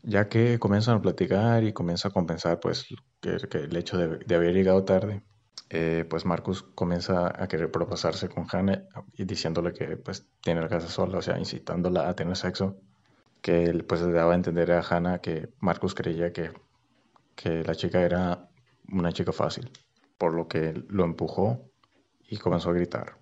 ya 0.03 0.29
que 0.29 0.57
comienzan 0.57 0.97
a 0.97 1.01
platicar 1.01 1.63
y 1.63 1.73
comienza 1.73 2.07
a 2.07 2.11
compensar 2.11 2.59
pues 2.59 2.87
que, 3.19 3.37
el 3.57 3.75
hecho 3.75 3.97
de, 3.97 4.17
de, 4.19 4.35
haber 4.35 4.53
llegado 4.53 4.83
tarde. 4.83 5.21
Eh, 5.69 6.05
pues 6.09 6.25
Marcus 6.25 6.63
comienza 6.63 7.27
a 7.27 7.47
querer 7.47 7.69
propasarse 7.69 8.29
con 8.29 8.47
Hannah 8.49 8.85
y 9.13 9.25
diciéndole 9.25 9.73
que 9.73 9.97
pues 9.97 10.25
tiene 10.41 10.61
la 10.61 10.69
casa 10.69 10.87
sola, 10.87 11.17
o 11.17 11.21
sea, 11.21 11.37
incitándola 11.37 12.07
a 12.07 12.15
tener 12.15 12.37
sexo 12.37 12.77
que 13.41 13.65
él 13.65 13.83
pues 13.83 14.01
le 14.01 14.13
daba 14.13 14.31
a 14.31 14.35
entender 14.35 14.71
a 14.71 14.81
Hannah 14.81 15.19
que 15.19 15.49
Marcus 15.59 15.93
creía 15.93 16.31
que, 16.31 16.51
que 17.35 17.63
la 17.63 17.75
chica 17.75 18.01
era 18.01 18.49
una 18.91 19.11
chica 19.11 19.33
fácil, 19.33 19.69
por 20.17 20.33
lo 20.33 20.47
que 20.47 20.73
lo 20.87 21.03
empujó 21.03 21.69
y 22.29 22.37
comenzó 22.37 22.69
a 22.69 22.73
gritar. 22.73 23.17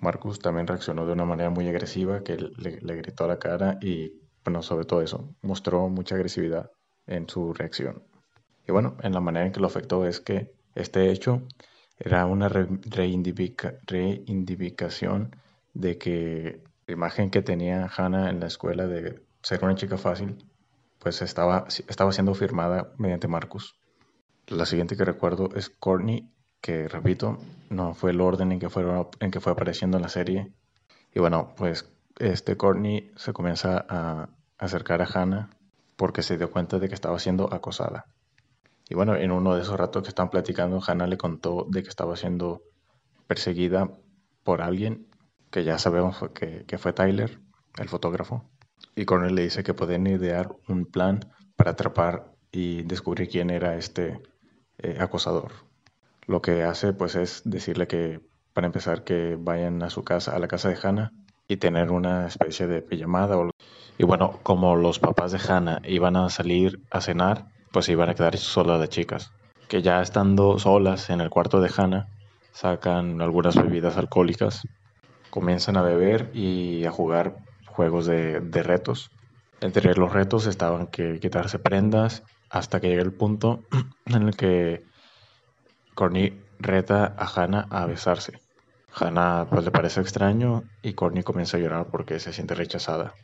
Marcus 0.00 0.38
también 0.38 0.66
reaccionó 0.66 1.06
de 1.06 1.12
una 1.12 1.24
manera 1.24 1.50
muy 1.50 1.68
agresiva 1.68 2.22
que 2.22 2.36
le, 2.36 2.80
le 2.80 2.96
gritó 2.96 3.24
a 3.24 3.28
la 3.28 3.38
cara 3.38 3.78
y, 3.80 4.20
bueno, 4.44 4.62
sobre 4.62 4.84
todo 4.84 5.02
eso, 5.02 5.28
mostró 5.42 5.88
mucha 5.88 6.16
agresividad 6.16 6.70
en 7.06 7.28
su 7.28 7.52
reacción. 7.52 8.02
Y 8.66 8.72
bueno, 8.72 8.96
en 9.02 9.12
la 9.12 9.20
manera 9.20 9.46
en 9.46 9.52
que 9.52 9.60
lo 9.60 9.66
afectó 9.66 10.06
es 10.06 10.20
que 10.20 10.52
este 10.74 11.10
hecho 11.10 11.42
era 11.98 12.26
una 12.26 12.48
reivindicación 12.48 15.36
de 15.74 15.98
que 15.98 16.62
la 16.86 16.94
imagen 16.94 17.30
que 17.30 17.42
tenía 17.42 17.90
Hannah 17.96 18.30
en 18.30 18.40
la 18.40 18.46
escuela 18.46 18.86
de 18.86 19.22
ser 19.42 19.64
una 19.64 19.74
chica 19.74 19.98
fácil, 19.98 20.44
pues 20.98 21.22
estaba, 21.22 21.66
estaba 21.88 22.12
siendo 22.12 22.34
firmada 22.34 22.92
mediante 22.98 23.28
Marcus. 23.28 23.76
La 24.48 24.66
siguiente 24.66 24.96
que 24.96 25.04
recuerdo 25.04 25.50
es 25.54 25.70
Courtney, 25.70 26.28
que 26.60 26.88
repito, 26.88 27.38
no 27.70 27.94
fue 27.94 28.10
el 28.10 28.20
orden 28.20 28.52
en 28.52 28.58
que, 28.58 28.68
fue, 28.68 28.84
en 29.20 29.30
que 29.30 29.40
fue 29.40 29.52
apareciendo 29.52 29.96
en 29.96 30.02
la 30.02 30.08
serie. 30.08 30.52
Y 31.14 31.20
bueno, 31.20 31.54
pues 31.56 31.88
este 32.18 32.56
Courtney 32.56 33.12
se 33.16 33.32
comienza 33.32 33.84
a 33.88 34.28
acercar 34.58 35.02
a 35.02 35.06
Hannah 35.06 35.50
porque 35.96 36.22
se 36.22 36.36
dio 36.36 36.50
cuenta 36.50 36.78
de 36.78 36.88
que 36.88 36.94
estaba 36.94 37.18
siendo 37.18 37.52
acosada. 37.52 38.06
Y 38.92 38.94
bueno, 38.94 39.16
en 39.16 39.32
uno 39.32 39.54
de 39.54 39.62
esos 39.62 39.78
ratos 39.78 40.02
que 40.02 40.10
están 40.10 40.28
platicando, 40.28 40.78
Hannah 40.86 41.06
le 41.06 41.16
contó 41.16 41.66
de 41.66 41.82
que 41.82 41.88
estaba 41.88 42.14
siendo 42.14 42.60
perseguida 43.26 43.90
por 44.44 44.60
alguien 44.60 45.06
que 45.50 45.64
ya 45.64 45.78
sabemos 45.78 46.18
que, 46.34 46.76
fue 46.76 46.92
Tyler, 46.92 47.40
el 47.78 47.88
fotógrafo. 47.88 48.44
Y 48.94 49.06
Cornell 49.06 49.34
le 49.34 49.44
dice 49.44 49.62
que 49.62 49.72
pueden 49.72 50.06
idear 50.06 50.54
un 50.68 50.84
plan 50.84 51.20
para 51.56 51.70
atrapar 51.70 52.34
y 52.50 52.82
descubrir 52.82 53.30
quién 53.30 53.48
era 53.48 53.76
este 53.76 54.20
eh, 54.76 54.98
acosador. 55.00 55.52
Lo 56.26 56.42
que 56.42 56.62
hace 56.62 56.92
pues 56.92 57.14
es 57.14 57.40
decirle 57.46 57.86
que 57.86 58.20
para 58.52 58.66
empezar 58.66 59.04
que 59.04 59.38
vayan 59.40 59.82
a 59.82 59.88
su 59.88 60.04
casa, 60.04 60.36
a 60.36 60.38
la 60.38 60.48
casa 60.48 60.68
de 60.68 60.76
Hannah 60.82 61.12
y 61.48 61.56
tener 61.56 61.92
una 61.92 62.26
especie 62.26 62.66
de 62.66 62.82
pijamada. 62.82 63.38
Y 63.96 64.04
bueno, 64.04 64.40
como 64.42 64.76
los 64.76 64.98
papás 64.98 65.32
de 65.32 65.38
Hannah 65.38 65.80
iban 65.84 66.16
a 66.16 66.28
salir 66.28 66.82
a 66.90 67.00
cenar, 67.00 67.46
pues 67.72 67.88
iban 67.88 68.10
a 68.10 68.14
quedar 68.14 68.36
solas 68.36 68.80
de 68.80 68.88
chicas. 68.88 69.32
Que 69.68 69.82
ya 69.82 70.02
estando 70.02 70.58
solas 70.58 71.10
en 71.10 71.20
el 71.20 71.30
cuarto 71.30 71.60
de 71.60 71.70
Hannah, 71.74 72.08
sacan 72.52 73.22
algunas 73.22 73.56
bebidas 73.56 73.96
alcohólicas 73.96 74.62
comienzan 75.32 75.78
a 75.78 75.82
beber 75.82 76.30
y 76.34 76.84
a 76.84 76.90
jugar 76.90 77.36
juegos 77.66 78.04
de, 78.04 78.38
retos. 78.62 79.10
Entre 79.62 79.94
los 79.94 80.12
retos 80.12 80.46
estaban 80.46 80.88
que 80.88 81.18
quitarse 81.20 81.58
prendas 81.58 82.22
hasta 82.50 82.80
que 82.80 82.88
llega 82.88 83.02
el 83.02 83.14
punto 83.14 83.64
en 84.06 84.22
el 84.24 84.36
que 84.36 84.84
Corny 85.94 86.38
reta 86.58 87.14
a 87.16 87.26
Hannah 87.26 87.66
a 87.70 87.86
besarse. 87.86 88.40
Hannah 88.94 89.46
pues 89.48 89.64
le 89.64 89.70
parece 89.70 90.02
extraño 90.02 90.64
y 90.82 90.92
Corny 90.92 91.22
comienza 91.22 91.56
a 91.56 91.60
llorar 91.60 91.86
porque 91.90 92.20
se 92.20 92.34
siente 92.34 92.54
rechazada. 92.54 93.14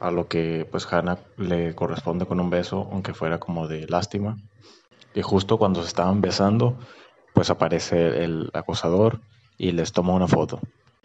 A 0.00 0.10
lo 0.10 0.28
que 0.28 0.66
pues 0.70 0.90
Hannah 0.92 1.18
le 1.36 1.74
corresponde 1.74 2.26
con 2.26 2.40
un 2.40 2.50
beso, 2.50 2.88
aunque 2.92 3.14
fuera 3.14 3.38
como 3.38 3.66
de 3.66 3.86
lástima. 3.88 4.36
Y 5.14 5.22
justo 5.22 5.58
cuando 5.58 5.82
se 5.82 5.88
estaban 5.88 6.20
besando, 6.20 6.78
pues 7.34 7.50
aparece 7.50 8.24
el 8.24 8.50
acosador 8.52 9.20
y 9.56 9.72
les 9.72 9.92
toma 9.92 10.14
una 10.14 10.28
foto. 10.28 10.60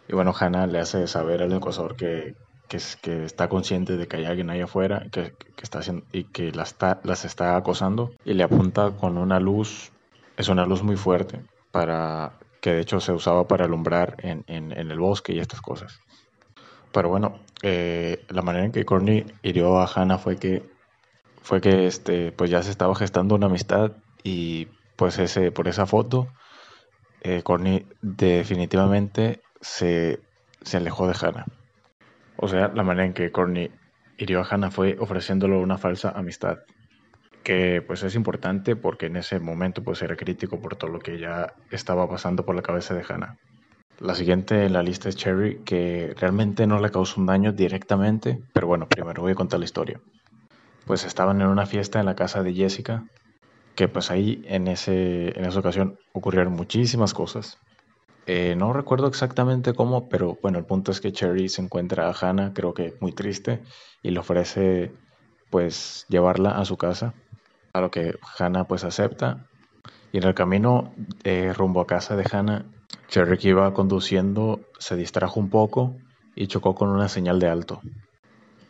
Y 0.07 0.13
bueno, 0.13 0.33
Hannah 0.37 0.67
le 0.67 0.79
hace 0.79 1.07
saber 1.07 1.41
al 1.41 1.53
acosador 1.53 1.95
que, 1.95 2.35
que, 2.67 2.79
que, 3.01 3.25
está 3.25 3.49
consciente 3.49 3.97
de 3.97 4.07
que 4.07 4.17
hay 4.17 4.25
alguien 4.25 4.49
ahí 4.49 4.61
afuera 4.61 5.07
que, 5.11 5.33
que 5.33 5.63
está 5.63 5.79
haciendo, 5.79 6.05
y 6.11 6.25
que 6.25 6.51
las 6.51 6.69
está, 6.69 6.99
las 7.03 7.25
está 7.25 7.55
acosando 7.55 8.11
y 8.25 8.33
le 8.33 8.43
apunta 8.43 8.91
con 8.91 9.17
una 9.17 9.39
luz, 9.39 9.91
es 10.37 10.49
una 10.49 10.65
luz 10.65 10.83
muy 10.83 10.97
fuerte, 10.97 11.41
para 11.71 12.33
que 12.61 12.73
de 12.73 12.81
hecho 12.81 12.99
se 12.99 13.11
usaba 13.11 13.47
para 13.47 13.65
alumbrar 13.65 14.15
en, 14.19 14.43
en, 14.47 14.71
en 14.77 14.91
el 14.91 14.99
bosque 14.99 15.33
y 15.33 15.39
estas 15.39 15.61
cosas. 15.61 15.99
Pero 16.93 17.09
bueno, 17.09 17.39
eh, 17.63 18.23
la 18.29 18.43
manera 18.43 18.65
en 18.65 18.71
que 18.71 18.85
Courtney 18.85 19.25
hirió 19.41 19.79
a 19.79 19.91
Hannah 19.93 20.19
fue 20.19 20.37
que, 20.37 20.63
fue 21.41 21.59
que 21.59 21.87
este, 21.87 22.31
pues 22.31 22.51
ya 22.51 22.61
se 22.61 22.69
estaba 22.69 22.95
gestando 22.95 23.35
una 23.35 23.47
amistad 23.47 23.93
y 24.23 24.67
pues 24.95 25.17
ese, 25.17 25.51
por 25.51 25.67
esa 25.67 25.87
foto, 25.87 26.27
eh, 27.21 27.41
Courtney 27.41 27.87
definitivamente 28.01 29.41
se, 29.59 30.21
se 30.61 30.77
alejó 30.77 31.07
de 31.07 31.15
Hannah. 31.19 31.45
O 32.37 32.47
sea, 32.47 32.67
la 32.67 32.83
manera 32.83 33.07
en 33.07 33.13
que 33.13 33.31
Courtney 33.31 33.71
hirió 34.17 34.41
a 34.41 34.47
Hannah 34.47 34.69
fue 34.69 34.95
ofreciéndole 34.99 35.55
una 35.55 35.79
falsa 35.79 36.11
amistad. 36.11 36.59
Que 37.43 37.81
pues 37.81 38.03
es 38.03 38.15
importante 38.15 38.75
porque 38.75 39.07
en 39.07 39.17
ese 39.17 39.39
momento 39.39 39.83
pues 39.83 40.01
era 40.01 40.15
crítico 40.15 40.61
por 40.61 40.75
todo 40.75 40.91
lo 40.91 40.99
que 40.99 41.19
ya 41.19 41.55
estaba 41.71 42.07
pasando 42.07 42.45
por 42.45 42.55
la 42.55 42.61
cabeza 42.61 42.93
de 42.93 43.03
Hannah. 43.07 43.37
La 44.03 44.15
siguiente 44.15 44.65
en 44.65 44.73
la 44.73 44.83
lista 44.83 45.07
es 45.07 45.15
Cherry, 45.15 45.59
que 45.63 46.13
realmente 46.19 46.67
no 46.67 46.77
le 46.81 46.91
causó 46.91 47.21
un 47.21 47.25
daño 47.25 47.53
directamente, 47.53 48.37
pero 48.51 48.67
bueno, 48.67 48.85
primero 48.85 49.21
voy 49.21 49.31
a 49.31 49.35
contar 49.35 49.59
la 49.61 49.65
historia. 49.65 50.01
Pues 50.85 51.05
estaban 51.05 51.39
en 51.39 51.47
una 51.47 51.65
fiesta 51.65 52.01
en 52.01 52.05
la 52.05 52.13
casa 52.13 52.43
de 52.43 52.53
Jessica, 52.53 53.07
que 53.75 53.87
pues 53.87 54.11
ahí 54.11 54.43
en, 54.45 54.67
ese, 54.67 55.29
en 55.39 55.45
esa 55.45 55.57
ocasión 55.57 55.97
ocurrieron 56.13 56.51
muchísimas 56.51 57.13
cosas. 57.13 57.57
Eh, 58.25 58.57
no 58.57 58.73
recuerdo 58.73 59.07
exactamente 59.07 59.73
cómo, 59.73 60.09
pero 60.09 60.37
bueno, 60.41 60.59
el 60.59 60.65
punto 60.65 60.91
es 60.91 60.99
que 60.99 61.13
Cherry 61.13 61.47
se 61.47 61.61
encuentra 61.61 62.09
a 62.09 62.13
Hannah, 62.13 62.51
creo 62.53 62.73
que 62.73 62.95
muy 62.99 63.13
triste, 63.13 63.61
y 64.01 64.11
le 64.11 64.19
ofrece 64.19 64.91
pues 65.49 66.05
llevarla 66.09 66.57
a 66.57 66.65
su 66.65 66.75
casa, 66.75 67.13
a 67.71 67.79
lo 67.79 67.89
que 67.89 68.15
Hannah 68.37 68.65
pues 68.65 68.83
acepta. 68.83 69.47
Y 70.11 70.17
en 70.17 70.25
el 70.25 70.33
camino 70.33 70.93
eh, 71.23 71.53
rumbo 71.53 71.79
a 71.79 71.87
casa 71.87 72.17
de 72.17 72.25
Hannah, 72.29 72.65
Cherry 73.07 73.37
que 73.37 73.49
iba 73.49 73.73
conduciendo 73.73 74.61
se 74.79 74.95
distrajo 74.95 75.39
un 75.39 75.49
poco 75.49 75.97
y 76.35 76.47
chocó 76.47 76.75
con 76.75 76.89
una 76.89 77.09
señal 77.09 77.39
de 77.39 77.47
alto. 77.47 77.81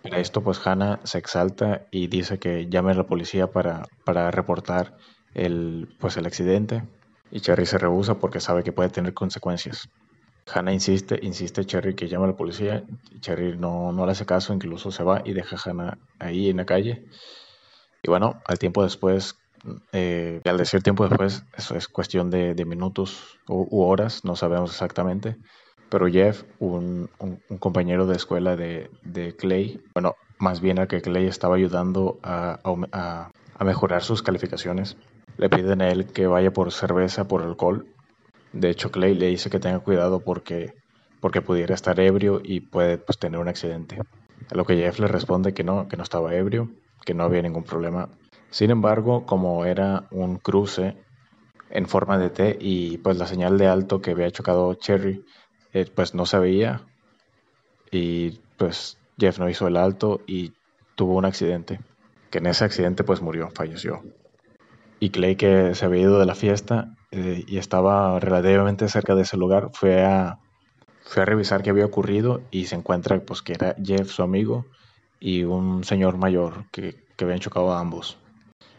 Para 0.01 0.19
esto 0.19 0.43
pues 0.43 0.65
Hannah 0.65 0.99
se 1.03 1.17
exalta 1.17 1.85
y 1.91 2.07
dice 2.07 2.37
que 2.37 2.67
llame 2.67 2.91
a 2.91 2.95
la 2.95 3.07
policía 3.07 3.47
para, 3.47 3.87
para 4.03 4.31
reportar 4.31 4.97
el, 5.33 5.95
pues, 5.99 6.17
el 6.17 6.25
accidente 6.25 6.83
y 7.31 7.39
Cherry 7.39 7.65
se 7.65 7.77
rehúsa 7.77 8.19
porque 8.19 8.39
sabe 8.39 8.63
que 8.63 8.73
puede 8.73 8.89
tener 8.89 9.13
consecuencias. 9.13 9.89
Hannah 10.53 10.73
insiste, 10.73 11.19
insiste 11.21 11.65
Cherry 11.65 11.95
que 11.95 12.07
llame 12.07 12.25
a 12.25 12.27
la 12.27 12.35
policía. 12.35 12.83
Cherry 13.21 13.57
no, 13.57 13.91
no 13.91 14.05
le 14.05 14.11
hace 14.11 14.25
caso, 14.25 14.53
incluso 14.53 14.91
se 14.91 15.03
va 15.03 15.21
y 15.23 15.33
deja 15.33 15.55
a 15.55 15.69
Hannah 15.69 15.97
ahí 16.19 16.49
en 16.49 16.57
la 16.57 16.65
calle. 16.65 17.05
Y 18.03 18.09
bueno, 18.09 18.41
al 18.45 18.59
tiempo 18.59 18.83
después, 18.83 19.35
eh, 19.91 20.41
al 20.45 20.57
decir 20.57 20.81
tiempo 20.83 21.07
después, 21.07 21.43
eso 21.57 21.75
es 21.75 21.87
cuestión 21.87 22.29
de, 22.29 22.65
minutos 22.65 23.39
u, 23.47 23.83
horas, 23.83 24.23
no 24.25 24.35
sabemos 24.35 24.71
exactamente. 24.71 25.37
Pero 25.89 26.07
Jeff, 26.07 26.43
un, 26.59 27.09
compañero 27.59 28.07
de 28.07 28.15
escuela 28.15 28.55
de, 28.55 29.35
Clay, 29.37 29.79
bueno, 29.93 30.15
más 30.39 30.59
bien 30.59 30.79
a 30.79 30.87
que 30.87 31.01
Clay 31.01 31.27
estaba 31.27 31.55
ayudando 31.55 32.19
a, 32.23 32.59
a 32.63 33.63
mejorar 33.63 34.03
sus 34.03 34.23
calificaciones, 34.23 34.97
le 35.37 35.49
piden 35.49 35.81
a 35.81 35.89
él 35.89 36.07
que 36.07 36.27
vaya 36.27 36.51
por 36.51 36.71
cerveza, 36.71 37.27
por 37.27 37.41
alcohol. 37.41 37.87
De 38.51 38.69
hecho, 38.69 38.91
Clay 38.91 39.15
le 39.15 39.27
dice 39.27 39.49
que 39.49 39.59
tenga 39.59 39.79
cuidado 39.79 40.19
porque, 40.19 40.73
porque 41.19 41.41
pudiera 41.41 41.73
estar 41.73 41.99
ebrio 41.99 42.41
y 42.43 42.61
puede 42.61 42.97
pues, 42.97 43.17
tener 43.17 43.39
un 43.39 43.47
accidente. 43.47 43.99
A 44.51 44.55
lo 44.55 44.65
que 44.65 44.75
Jeff 44.75 44.99
le 44.99 45.07
responde 45.07 45.53
que 45.53 45.63
no, 45.63 45.87
que 45.87 45.97
no 45.97 46.03
estaba 46.03 46.35
ebrio, 46.35 46.69
que 47.05 47.13
no 47.13 47.23
había 47.23 47.41
ningún 47.41 47.63
problema. 47.63 48.09
Sin 48.53 48.69
embargo, 48.69 49.25
como 49.25 49.65
era 49.65 50.05
un 50.11 50.37
cruce 50.37 50.95
en 51.71 51.87
forma 51.87 52.19
de 52.19 52.29
T 52.29 52.55
y 52.61 52.99
pues 52.99 53.17
la 53.17 53.25
señal 53.25 53.57
de 53.57 53.65
alto 53.65 53.99
que 53.99 54.11
había 54.11 54.29
chocado 54.29 54.75
Cherry, 54.75 55.25
eh, 55.73 55.89
pues 55.95 56.13
no 56.13 56.27
se 56.27 56.37
veía 56.37 56.83
y 57.89 58.41
pues 58.59 58.99
Jeff 59.17 59.39
no 59.39 59.49
hizo 59.49 59.67
el 59.67 59.75
alto 59.75 60.21
y 60.27 60.53
tuvo 60.93 61.15
un 61.15 61.25
accidente, 61.25 61.79
que 62.29 62.37
en 62.37 62.45
ese 62.45 62.63
accidente 62.63 63.03
pues 63.03 63.23
murió, 63.23 63.49
falleció. 63.55 64.03
Y 64.99 65.09
Clay, 65.09 65.35
que 65.35 65.73
se 65.73 65.85
había 65.85 66.03
ido 66.03 66.19
de 66.19 66.27
la 66.27 66.35
fiesta 66.35 66.93
eh, 67.09 67.43
y 67.47 67.57
estaba 67.57 68.19
relativamente 68.19 68.87
cerca 68.87 69.15
de 69.15 69.23
ese 69.23 69.35
lugar, 69.35 69.71
fue 69.73 70.05
a, 70.05 70.37
fue 71.01 71.23
a 71.23 71.25
revisar 71.25 71.63
qué 71.63 71.71
había 71.71 71.87
ocurrido 71.87 72.43
y 72.51 72.65
se 72.65 72.75
encuentra 72.75 73.19
pues 73.19 73.41
que 73.41 73.53
era 73.53 73.75
Jeff, 73.83 74.11
su 74.11 74.21
amigo, 74.21 74.67
y 75.19 75.43
un 75.43 75.83
señor 75.83 76.17
mayor 76.17 76.69
que, 76.71 77.03
que 77.17 77.25
habían 77.25 77.39
chocado 77.39 77.73
a 77.73 77.79
ambos. 77.79 78.19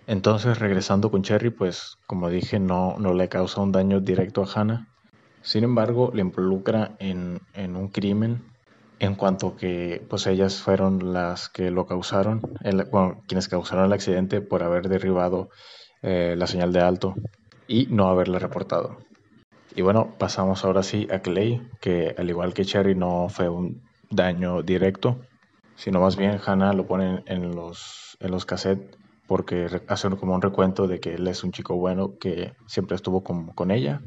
Entonces, 0.06 0.58
regresando 0.58 1.10
con 1.10 1.22
Cherry, 1.22 1.50
pues 1.50 1.96
como 2.06 2.28
dije, 2.28 2.58
no, 2.58 2.96
no 2.98 3.14
le 3.14 3.28
causa 3.28 3.62
un 3.62 3.72
daño 3.72 4.00
directo 4.00 4.42
a 4.42 4.48
Hannah. 4.52 4.88
Sin 5.42 5.64
embargo, 5.64 6.10
le 6.14 6.20
involucra 6.20 6.94
en, 6.98 7.40
en 7.54 7.76
un 7.76 7.88
crimen 7.88 8.42
en 8.98 9.14
cuanto 9.14 9.56
que 9.56 10.04
pues 10.08 10.26
ellas 10.26 10.60
fueron 10.60 11.12
las 11.12 11.48
que 11.48 11.70
lo 11.70 11.86
causaron, 11.86 12.40
quienes 13.26 13.48
causaron 13.48 13.86
el 13.86 13.92
accidente 13.92 14.40
por 14.40 14.62
haber 14.62 14.88
derribado 14.88 15.48
eh, 16.02 16.34
la 16.36 16.46
señal 16.46 16.72
de 16.72 16.80
alto 16.80 17.14
y 17.66 17.86
no 17.86 18.08
haberla 18.08 18.38
reportado. 18.38 18.98
Y 19.74 19.82
bueno, 19.82 20.14
pasamos 20.18 20.64
ahora 20.64 20.82
sí 20.82 21.08
a 21.10 21.20
Clay, 21.20 21.60
que 21.80 22.14
al 22.16 22.30
igual 22.30 22.54
que 22.54 22.64
Cherry 22.64 22.94
no 22.94 23.28
fue 23.28 23.48
un 23.48 23.82
daño 24.10 24.62
directo, 24.62 25.20
sino 25.74 26.00
más 26.00 26.16
bien 26.16 26.38
Hannah 26.44 26.72
lo 26.72 26.86
pone 26.86 27.24
en 27.26 27.54
los, 27.54 28.16
en 28.20 28.30
los 28.30 28.46
cassettes 28.46 28.96
porque 29.26 29.66
hace 29.88 30.10
como 30.10 30.34
un 30.34 30.42
recuento 30.42 30.86
de 30.86 31.00
que 31.00 31.14
él 31.14 31.26
es 31.28 31.44
un 31.44 31.52
chico 31.52 31.76
bueno 31.76 32.18
que 32.18 32.52
siempre 32.66 32.96
estuvo 32.96 33.22
con, 33.22 33.48
con 33.48 33.70
ella. 33.70 34.00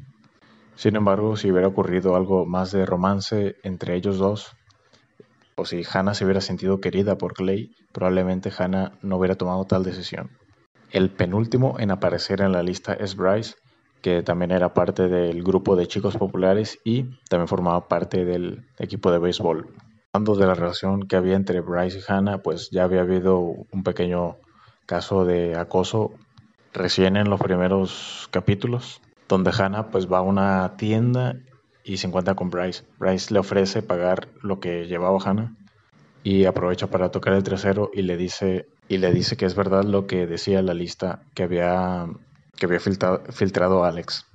Sin 0.75 0.95
embargo, 0.95 1.35
si 1.37 1.51
hubiera 1.51 1.67
ocurrido 1.67 2.15
algo 2.15 2.45
más 2.45 2.71
de 2.71 2.85
romance 2.85 3.55
entre 3.63 3.95
ellos 3.95 4.17
dos, 4.17 4.55
o 5.55 5.65
si 5.65 5.81
Hannah 5.91 6.13
se 6.13 6.23
hubiera 6.23 6.39
sentido 6.39 6.79
querida 6.79 7.17
por 7.17 7.33
Clay, 7.33 7.71
probablemente 7.91 8.51
Hannah 8.55 8.91
no 9.01 9.17
hubiera 9.17 9.35
tomado 9.35 9.65
tal 9.65 9.83
decisión. 9.83 10.29
El 10.91 11.09
penúltimo 11.09 11.77
en 11.79 11.89
aparecer 11.89 12.41
en 12.41 12.51
la 12.51 12.61
lista 12.61 12.93
es 12.93 13.15
Bryce, 13.15 13.55
que 14.01 14.21
también 14.21 14.51
era 14.51 14.73
parte 14.73 15.07
del 15.07 15.43
grupo 15.43 15.75
de 15.75 15.87
chicos 15.87 16.15
populares 16.15 16.79
y 16.85 17.05
también 17.27 17.47
formaba 17.47 17.87
parte 17.87 18.23
del 18.23 18.67
equipo 18.77 19.11
de 19.11 19.17
béisbol. 19.17 19.67
Hablando 20.13 20.35
de 20.35 20.45
la 20.45 20.53
relación 20.53 21.07
que 21.07 21.15
había 21.15 21.35
entre 21.35 21.61
Bryce 21.61 21.99
y 21.99 22.03
Hannah, 22.07 22.37
pues 22.43 22.69
ya 22.69 22.83
había 22.83 23.01
habido 23.01 23.39
un 23.39 23.83
pequeño 23.83 24.37
caso 24.87 25.25
de 25.25 25.55
acoso 25.55 26.13
recién 26.73 27.17
en 27.17 27.29
los 27.29 27.39
primeros 27.39 28.27
capítulos, 28.31 29.01
donde 29.27 29.51
Hannah 29.55 29.89
pues 29.89 30.11
va 30.11 30.19
a 30.19 30.21
una 30.21 30.75
tienda 30.77 31.35
y 31.83 31.97
se 31.97 32.07
encuentra 32.07 32.35
con 32.35 32.49
Bryce. 32.49 32.85
Bryce 32.97 33.33
le 33.33 33.39
ofrece 33.39 33.83
pagar 33.83 34.29
lo 34.41 34.59
que 34.59 34.87
llevaba 34.87 35.19
Hannah 35.23 35.55
y 36.23 36.45
aprovecha 36.45 36.87
para 36.87 37.11
tocar 37.11 37.33
el 37.33 37.43
trasero 37.43 37.91
y 37.93 38.01
le 38.01 38.17
dice 38.17 38.67
y 38.87 38.97
le 38.97 39.11
dice 39.11 39.35
que 39.35 39.45
es 39.45 39.55
verdad 39.55 39.83
lo 39.83 40.07
que 40.07 40.25
decía 40.25 40.61
la 40.61 40.73
lista 40.73 41.21
que 41.35 41.43
había 41.43 42.07
que 42.55 42.65
había 42.65 42.79
filtrado, 42.79 43.23
filtrado 43.31 43.83
Alex. 43.83 44.25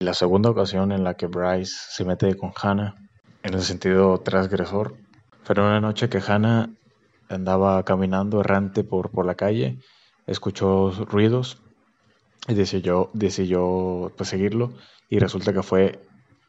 La 0.00 0.14
segunda 0.14 0.50
ocasión 0.50 0.92
en 0.92 1.02
la 1.02 1.14
que 1.14 1.26
Bryce 1.26 1.74
se 1.90 2.04
mete 2.04 2.36
con 2.36 2.52
Hannah 2.60 2.94
en 3.42 3.54
el 3.54 3.62
sentido 3.62 4.20
transgresor 4.20 4.96
fue 5.44 5.54
una 5.58 5.80
noche 5.80 6.08
que 6.08 6.22
Hannah 6.26 6.70
andaba 7.28 7.82
caminando 7.84 8.40
errante 8.40 8.84
por, 8.84 9.10
por 9.10 9.26
la 9.26 9.34
calle 9.34 9.78
escuchó 10.26 10.90
ruidos 10.90 11.58
y 12.48 12.54
decidió, 12.54 13.10
decidió 13.12 14.12
pues, 14.16 14.28
seguirlo 14.28 14.72
y 15.08 15.18
resulta 15.18 15.52
que 15.52 15.62
fue 15.62 16.00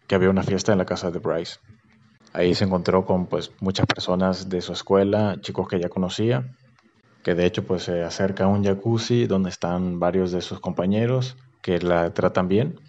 que 0.08 0.16
había 0.16 0.30
una 0.30 0.44
fiesta 0.44 0.72
en 0.72 0.78
la 0.78 0.86
casa 0.86 1.12
de 1.12 1.20
Bryce. 1.20 1.60
Ahí 2.34 2.54
se 2.54 2.66
encontró 2.66 3.06
con 3.06 3.28
pues 3.28 3.52
muchas 3.62 3.86
personas 3.86 4.50
de 4.50 4.62
su 4.62 4.74
escuela, 4.74 5.38
chicos 5.40 5.68
que 5.68 5.80
ya 5.80 5.90
conocía, 5.90 6.54
que 7.24 7.34
de 7.34 7.46
hecho 7.46 7.66
pues 7.66 7.84
se 7.84 8.04
acerca 8.04 8.44
a 8.44 8.48
un 8.48 8.64
jacuzzi 8.64 9.26
donde 9.26 9.50
están 9.50 10.00
varios 10.00 10.32
de 10.32 10.42
sus 10.42 10.60
compañeros 10.60 11.38
que 11.62 11.80
la 11.80 12.14
tratan 12.14 12.48
bien. 12.48 12.80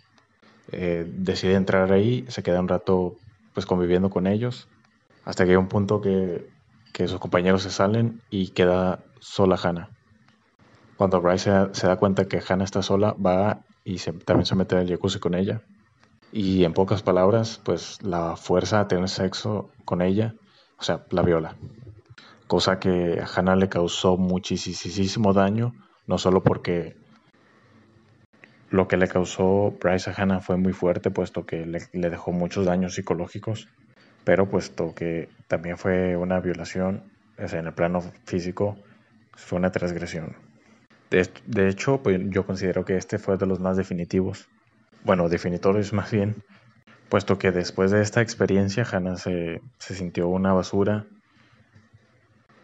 Eh, 0.73 1.07
decide 1.09 1.55
entrar 1.55 1.93
ahí, 1.93 2.25
se 2.29 2.43
queda 2.43 2.61
un 2.61 2.69
rato 2.69 3.17
pues 3.55 3.67
conviviendo 3.67 4.11
con 4.11 4.27
ellos, 4.27 4.69
hasta 5.25 5.45
que 5.45 5.53
hay 5.53 5.57
un 5.57 5.69
punto 5.69 6.01
que, 6.01 6.51
que 6.93 7.09
sus 7.09 7.21
compañeros 7.21 7.63
se 7.63 7.71
salen 7.71 8.21
y 8.29 8.49
queda 8.49 9.05
sola 9.21 9.59
Hannah. 9.63 9.96
Cuando 10.97 11.21
Bryce 11.21 11.51
se, 11.73 11.87
da 11.87 11.97
cuenta 11.97 12.27
que 12.27 12.43
Hannah 12.47 12.65
está 12.65 12.83
sola, 12.83 13.13
va 13.15 13.61
y 13.85 13.99
se, 13.99 14.13
también 14.13 14.47
se 14.47 14.55
mete 14.55 14.77
en 14.77 14.83
el 14.83 14.89
jacuzzi 14.89 15.19
con 15.19 15.35
ella. 15.35 15.63
Y 16.33 16.65
en 16.65 16.73
pocas 16.73 17.03
palabras, 17.03 17.61
pues 17.65 18.03
la 18.03 18.37
fuerza 18.37 18.81
a 18.81 18.89
tener 18.89 19.09
sexo 19.09 19.71
con 19.85 20.03
ella, 20.03 20.35
o 20.79 20.83
sea, 20.83 21.05
la 21.11 21.23
viola. 21.23 21.57
Cosa 22.47 22.79
que 22.79 23.21
a 23.21 23.27
Hannah 23.27 23.57
le 23.57 23.69
causó 23.69 24.17
muchísimo 24.17 25.33
daño, 25.33 25.73
no 26.07 26.19
solo 26.19 26.43
porque 26.43 26.97
lo 28.71 28.89
que 28.89 28.97
le 28.97 29.09
causó 29.09 29.75
Bryce 29.81 30.11
a 30.11 30.15
Hannah 30.17 30.41
fue 30.41 30.57
muy 30.57 30.73
fuerte, 30.73 31.11
puesto 31.11 31.45
que 31.45 31.67
le, 31.67 31.81
le 31.93 32.11
dejó 32.11 32.33
muchos 32.33 32.65
daños 32.65 32.95
psicológicos, 32.95 33.69
pero 34.25 34.49
puesto 34.49 34.95
que 34.95 35.29
también 35.47 35.79
fue 35.79 36.17
una 36.17 36.41
violación, 36.41 37.13
o 37.39 37.47
sea, 37.47 37.61
en 37.61 37.67
el 37.67 37.75
plano 37.75 38.01
físico, 38.25 38.77
fue 39.37 39.59
una 39.59 39.71
transgresión. 39.71 40.46
De, 41.11 41.69
hecho, 41.69 42.03
pues 42.03 42.21
yo 42.31 42.45
considero 42.45 42.85
que 42.85 42.97
este 42.97 43.19
fue 43.19 43.37
de 43.37 43.47
los 43.47 43.61
más 43.61 43.77
definitivos. 43.77 44.49
Bueno, 45.05 45.29
definitorios 45.29 45.93
más 45.93 46.11
bien, 46.11 46.43
puesto 47.09 47.39
que 47.39 47.53
después 47.53 47.93
de 47.93 48.03
esta 48.03 48.21
experiencia 48.21 48.85
Hannah 48.91 49.17
se, 49.17 49.61
se 49.79 49.95
sintió 49.95 50.29
una 50.29 50.53
basura, 50.53 51.07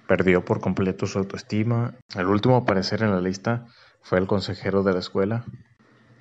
perdió 0.09 0.45
por 0.45 0.61
completo 0.61 1.07
su 1.07 1.19
autoestima. 1.19 1.95
El 2.17 2.27
último 2.27 2.57
a 2.57 2.59
aparecer 2.61 3.03
en 3.03 3.13
la 3.13 3.21
lista 3.21 3.67
fue 4.03 4.19
el 4.19 4.27
consejero 4.27 4.83
de 4.83 4.93
la 4.93 4.99
escuela, 4.99 5.45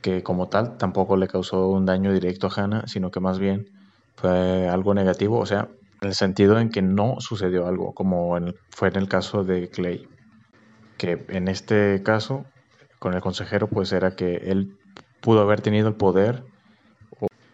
que 0.02 0.22
como 0.22 0.48
tal 0.48 0.78
tampoco 0.78 1.18
le 1.18 1.28
causó 1.28 1.70
un 1.70 1.86
daño 1.86 2.14
directo 2.14 2.48
a 2.48 2.54
Hannah, 2.56 2.84
sino 2.86 3.10
que 3.10 3.20
más 3.20 3.40
bien 3.40 3.66
fue 4.16 4.70
algo 4.70 4.94
negativo, 4.94 5.40
o 5.40 5.46
sea, 5.48 5.70
en 6.02 6.08
el 6.08 6.14
sentido 6.14 6.60
en 6.60 6.70
que 6.70 6.84
no 6.84 7.16
sucedió 7.20 7.68
algo, 7.68 7.94
como 7.94 8.38
fue 8.70 8.90
en 8.90 8.96
el 8.96 9.08
caso 9.08 9.44
de 9.44 9.70
Clay 9.70 10.08
que 11.02 11.26
en 11.30 11.48
este 11.48 12.04
caso, 12.04 12.46
con 13.00 13.16
el 13.16 13.22
consejero, 13.22 13.68
pues 13.68 13.92
era 13.92 14.16
que 14.16 14.36
él 14.36 14.78
pudo 15.20 15.42
haber 15.42 15.60
tenido 15.60 15.88
el 15.88 15.96
poder 15.96 16.44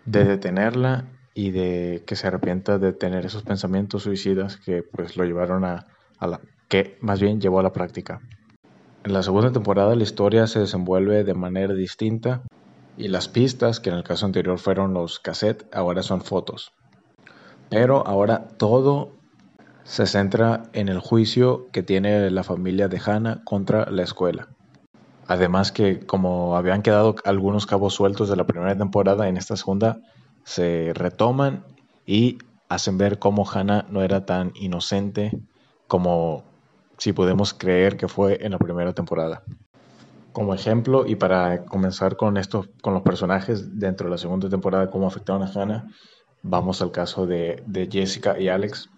de 0.04 0.26
detenerla 0.26 1.06
y 1.34 1.52
de 1.52 2.04
que 2.06 2.18
se 2.18 2.28
arrepienta 2.28 2.78
de 2.78 2.92
tener 2.92 3.26
esos 3.26 3.44
pensamientos 3.44 4.04
suicidas 4.04 4.58
que 4.58 4.84
pues 4.84 5.16
lo 5.16 5.24
llevaron 5.24 5.64
a, 5.64 5.86
la 6.20 6.42
que 6.68 6.98
más 7.00 7.22
bien 7.22 7.40
llevó 7.40 7.62
a 7.62 7.64
la 7.64 7.72
práctica. 7.72 8.20
En 9.06 9.14
la 9.14 9.24
segunda 9.24 9.54
temporada 9.54 9.96
la 9.96 10.04
historia 10.04 10.46
se 10.48 10.60
desenvuelve 10.60 11.24
de 11.24 11.34
manera 11.34 11.74
distinta 11.74 12.42
y 12.98 13.08
las 13.08 13.30
pistas, 13.30 13.80
que 13.80 13.92
en 13.92 13.96
el 13.96 14.04
caso 14.04 14.26
anterior 14.26 14.60
fueron 14.60 14.94
los 14.94 15.20
cassettes, 15.22 15.70
ahora 15.72 16.04
son 16.04 16.20
fotos. 16.20 16.74
Pero 17.70 18.06
ahora 18.06 18.50
todo 18.58 19.17
se 19.88 20.06
centra 20.06 20.64
en 20.74 20.90
el 20.90 21.00
juicio 21.00 21.68
que 21.72 21.82
tiene 21.82 22.30
la 22.30 22.44
familia 22.44 22.90
de 22.90 23.00
Hannah 23.04 23.42
contra 23.46 23.90
la 23.90 24.04
escuela. 24.04 24.50
Además 25.28 25.72
que 25.72 26.06
como 26.06 26.58
habían 26.58 26.82
quedado 26.82 27.16
algunos 27.24 27.66
cabos 27.66 27.94
sueltos 27.94 28.30
de 28.30 28.36
la 28.36 28.46
primera 28.46 28.78
temporada, 28.78 29.30
en 29.30 29.38
esta 29.38 29.56
segunda 29.56 30.02
se 30.44 30.92
retoman 30.94 31.64
y 32.06 32.38
hacen 32.68 32.98
ver 32.98 33.18
cómo 33.18 33.50
Hannah 33.50 33.86
no 33.90 34.02
era 34.02 34.26
tan 34.26 34.52
inocente 34.56 35.32
como 35.88 36.44
si 36.98 37.14
podemos 37.14 37.54
creer 37.54 37.96
que 37.96 38.10
fue 38.10 38.46
en 38.46 38.52
la 38.52 38.60
primera 38.60 38.92
temporada. 38.92 39.44
Como 40.34 40.54
ejemplo, 40.54 41.06
y 41.08 41.16
para 41.16 41.64
comenzar 41.64 42.18
con 42.18 42.36
esto, 42.36 42.66
con 42.82 42.94
los 42.94 43.04
personajes 43.04 43.80
dentro 43.80 44.08
de 44.08 44.12
la 44.12 44.18
segunda 44.18 44.50
temporada, 44.50 44.90
cómo 44.90 45.08
afectaron 45.08 45.44
a 45.44 45.52
Hannah, 45.52 45.88
vamos 46.42 46.82
al 46.82 46.92
caso 46.92 47.26
de, 47.26 47.64
de 47.66 47.88
Jessica 47.90 48.38
y 48.38 48.50
Alex, 48.50 48.90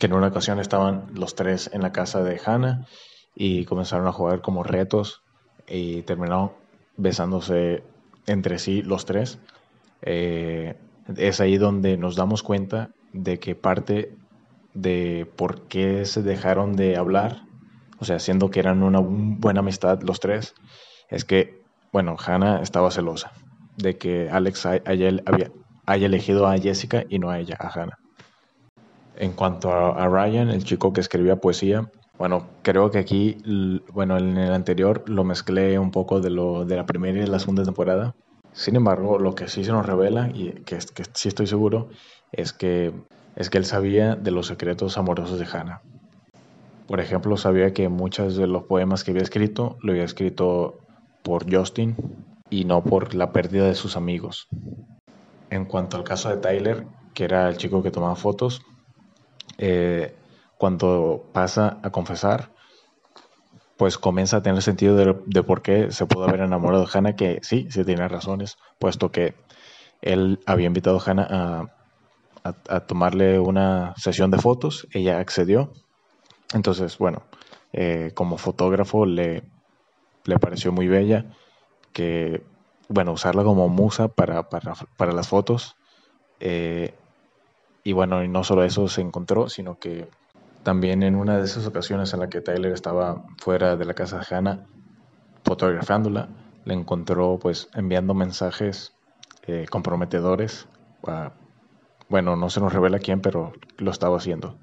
que 0.00 0.06
en 0.06 0.14
una 0.14 0.28
ocasión 0.28 0.58
estaban 0.58 1.08
los 1.14 1.34
tres 1.34 1.70
en 1.74 1.82
la 1.82 1.92
casa 1.92 2.22
de 2.22 2.40
Hannah 2.44 2.86
y 3.34 3.66
comenzaron 3.66 4.08
a 4.08 4.12
jugar 4.12 4.40
como 4.40 4.62
retos 4.62 5.22
y 5.68 6.02
terminaron 6.02 6.52
besándose 6.96 7.84
entre 8.26 8.58
sí 8.58 8.80
los 8.80 9.04
tres. 9.04 9.38
Eh, 10.00 10.74
es 11.16 11.40
ahí 11.42 11.58
donde 11.58 11.98
nos 11.98 12.16
damos 12.16 12.42
cuenta 12.42 12.90
de 13.12 13.38
que 13.38 13.54
parte 13.54 14.16
de 14.72 15.30
por 15.36 15.68
qué 15.68 16.06
se 16.06 16.22
dejaron 16.22 16.76
de 16.76 16.96
hablar, 16.96 17.42
o 17.98 18.06
sea, 18.06 18.18
siendo 18.20 18.50
que 18.50 18.60
eran 18.60 18.82
una 18.82 19.00
buena 19.00 19.60
amistad 19.60 20.00
los 20.00 20.18
tres, 20.18 20.54
es 21.10 21.26
que, 21.26 21.62
bueno, 21.92 22.16
Hannah 22.18 22.62
estaba 22.62 22.90
celosa 22.90 23.32
de 23.76 23.98
que 23.98 24.30
Alex 24.30 24.64
haya, 24.64 25.10
haya 25.84 26.06
elegido 26.06 26.46
a 26.46 26.56
Jessica 26.56 27.04
y 27.10 27.18
no 27.18 27.28
a 27.28 27.38
ella, 27.38 27.56
a 27.58 27.68
Hannah. 27.68 27.98
En 29.20 29.32
cuanto 29.32 29.70
a, 29.70 30.08
Ryan, 30.08 30.48
el 30.48 30.64
chico 30.64 30.94
que 30.94 31.02
escribía 31.02 31.36
poesía, 31.36 31.90
bueno, 32.16 32.46
creo 32.62 32.90
que 32.90 32.96
aquí, 32.96 33.36
bueno, 33.92 34.16
en 34.16 34.38
el 34.38 34.50
anterior 34.54 35.04
lo 35.10 35.24
mezclé 35.24 35.78
un 35.78 35.90
poco 35.90 36.22
de 36.22 36.30
lo 36.30 36.64
de 36.64 36.76
la 36.76 36.86
primera 36.86 37.22
y 37.22 37.26
la 37.26 37.38
segunda 37.38 37.62
temporada. 37.62 38.14
Sin 38.54 38.76
embargo, 38.76 39.18
lo 39.18 39.34
que 39.34 39.48
sí 39.48 39.62
se 39.62 39.72
nos 39.72 39.84
revela, 39.84 40.30
y 40.32 40.52
que, 40.64 40.78
sí 41.12 41.28
estoy 41.28 41.46
seguro, 41.46 41.90
es 42.32 42.54
que, 42.54 42.94
es 43.36 43.50
que 43.50 43.58
él 43.58 43.66
sabía 43.66 44.16
de 44.16 44.30
los 44.30 44.46
secretos 44.46 44.96
amorosos 44.96 45.38
de 45.38 45.44
Hannah. 45.44 45.82
Por 46.86 46.98
ejemplo, 46.98 47.36
sabía 47.36 47.74
que 47.74 47.90
muchos 47.90 48.36
de 48.36 48.46
los 48.46 48.62
poemas 48.62 49.04
que 49.04 49.10
había 49.10 49.22
escrito 49.22 49.76
lo 49.82 49.92
había 49.92 50.04
escrito 50.04 50.78
por 51.22 51.44
Justin 51.54 51.94
y 52.48 52.64
no 52.64 52.82
por 52.82 53.14
la 53.14 53.32
pérdida 53.32 53.66
de 53.66 53.74
sus 53.74 53.98
amigos. 53.98 54.48
En 55.50 55.66
cuanto 55.66 55.98
al 55.98 56.04
caso 56.04 56.30
de 56.30 56.38
Tyler, 56.38 56.86
que 57.12 57.24
era 57.24 57.50
el 57.50 57.58
chico 57.58 57.82
que 57.82 57.90
tomaba 57.90 58.16
fotos, 58.16 58.62
eh, 59.58 60.14
cuando 60.58 61.30
pasa 61.32 61.78
a 61.82 61.90
confesar, 61.90 62.50
pues 63.76 63.96
comienza 63.96 64.38
a 64.38 64.42
tener 64.42 64.62
sentido 64.62 64.96
de, 64.96 65.42
por 65.42 65.62
qué 65.62 65.90
se 65.90 66.04
pudo 66.04 66.24
haber 66.24 66.40
enamorado 66.40 66.84
de 66.84 66.90
Hannah, 66.92 67.16
que 67.16 67.40
sí, 67.42 67.66
sí 67.70 67.84
tiene 67.84 68.06
razones, 68.08 68.58
puesto 68.78 69.10
que 69.10 69.34
él 70.02 70.40
había 70.44 70.66
invitado 70.66 70.98
a 70.98 71.10
Hannah 71.10 71.70
a, 72.44 72.80
tomarle 72.80 73.38
una 73.38 73.94
sesión 73.96 74.30
de 74.30 74.38
fotos, 74.38 74.86
ella 74.92 75.18
accedió. 75.18 75.72
Entonces, 76.52 76.98
bueno, 76.98 77.22
eh, 77.72 78.12
como 78.14 78.38
fotógrafo 78.38 79.06
le, 79.06 79.44
le 80.24 80.38
pareció 80.38 80.72
muy 80.72 80.88
bella 80.88 81.26
que, 81.92 82.42
bueno, 82.88 83.12
usarla 83.12 83.44
como 83.44 83.68
musa 83.68 84.08
para, 84.08 84.48
para, 84.48 85.12
las 85.12 85.28
fotos. 85.28 85.76
Eh, 86.40 86.94
y 87.82 87.92
bueno, 87.92 88.22
y 88.22 88.28
no 88.28 88.44
solo 88.44 88.64
eso 88.64 88.88
se 88.88 89.00
encontró, 89.00 89.48
sino 89.48 89.78
que 89.78 90.08
también 90.62 91.02
en 91.02 91.16
una 91.16 91.38
de 91.38 91.44
esas 91.44 91.66
ocasiones 91.66 92.12
en 92.12 92.20
la 92.20 92.28
que 92.28 92.40
Tyler 92.40 92.72
estaba 92.72 93.24
fuera 93.38 93.76
de 93.76 93.84
la 93.84 93.94
casa 93.94 94.18
de 94.18 94.34
Hannah, 94.34 94.66
fotografándola, 95.44 96.28
le 96.64 96.74
encontró 96.74 97.38
pues 97.38 97.68
enviando 97.74 98.14
mensajes 98.14 98.92
eh, 99.46 99.66
comprometedores. 99.70 100.68
bueno, 102.08 102.36
no 102.36 102.50
se 102.50 102.60
nos 102.60 102.72
revela 102.72 102.98
quién, 102.98 103.20
pero 103.20 103.52
lo 103.78 103.90
estaba 103.90 104.18
haciendo. 104.18 104.58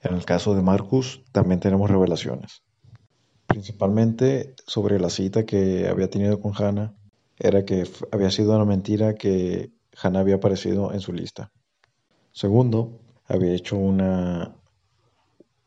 En 0.00 0.14
el 0.14 0.24
caso 0.24 0.54
de 0.54 0.62
Marcus 0.62 1.22
también 1.32 1.60
tenemos 1.60 1.90
revelaciones. 1.90 2.62
Principalmente 3.46 4.54
sobre 4.66 5.00
la 5.00 5.10
cita 5.10 5.44
que 5.44 5.88
había 5.88 6.08
tenido 6.08 6.40
con 6.40 6.52
Hannah, 6.56 6.94
era 7.38 7.64
que 7.64 7.86
había 8.12 8.30
sido 8.30 8.54
una 8.54 8.64
mentira 8.64 9.14
que 9.14 9.70
Hannah 10.00 10.20
había 10.20 10.36
aparecido 10.36 10.92
en 10.92 11.00
su 11.00 11.12
lista. 11.12 11.50
Segundo, 12.38 13.00
había 13.26 13.52
hecho 13.52 13.76
una, 13.76 14.54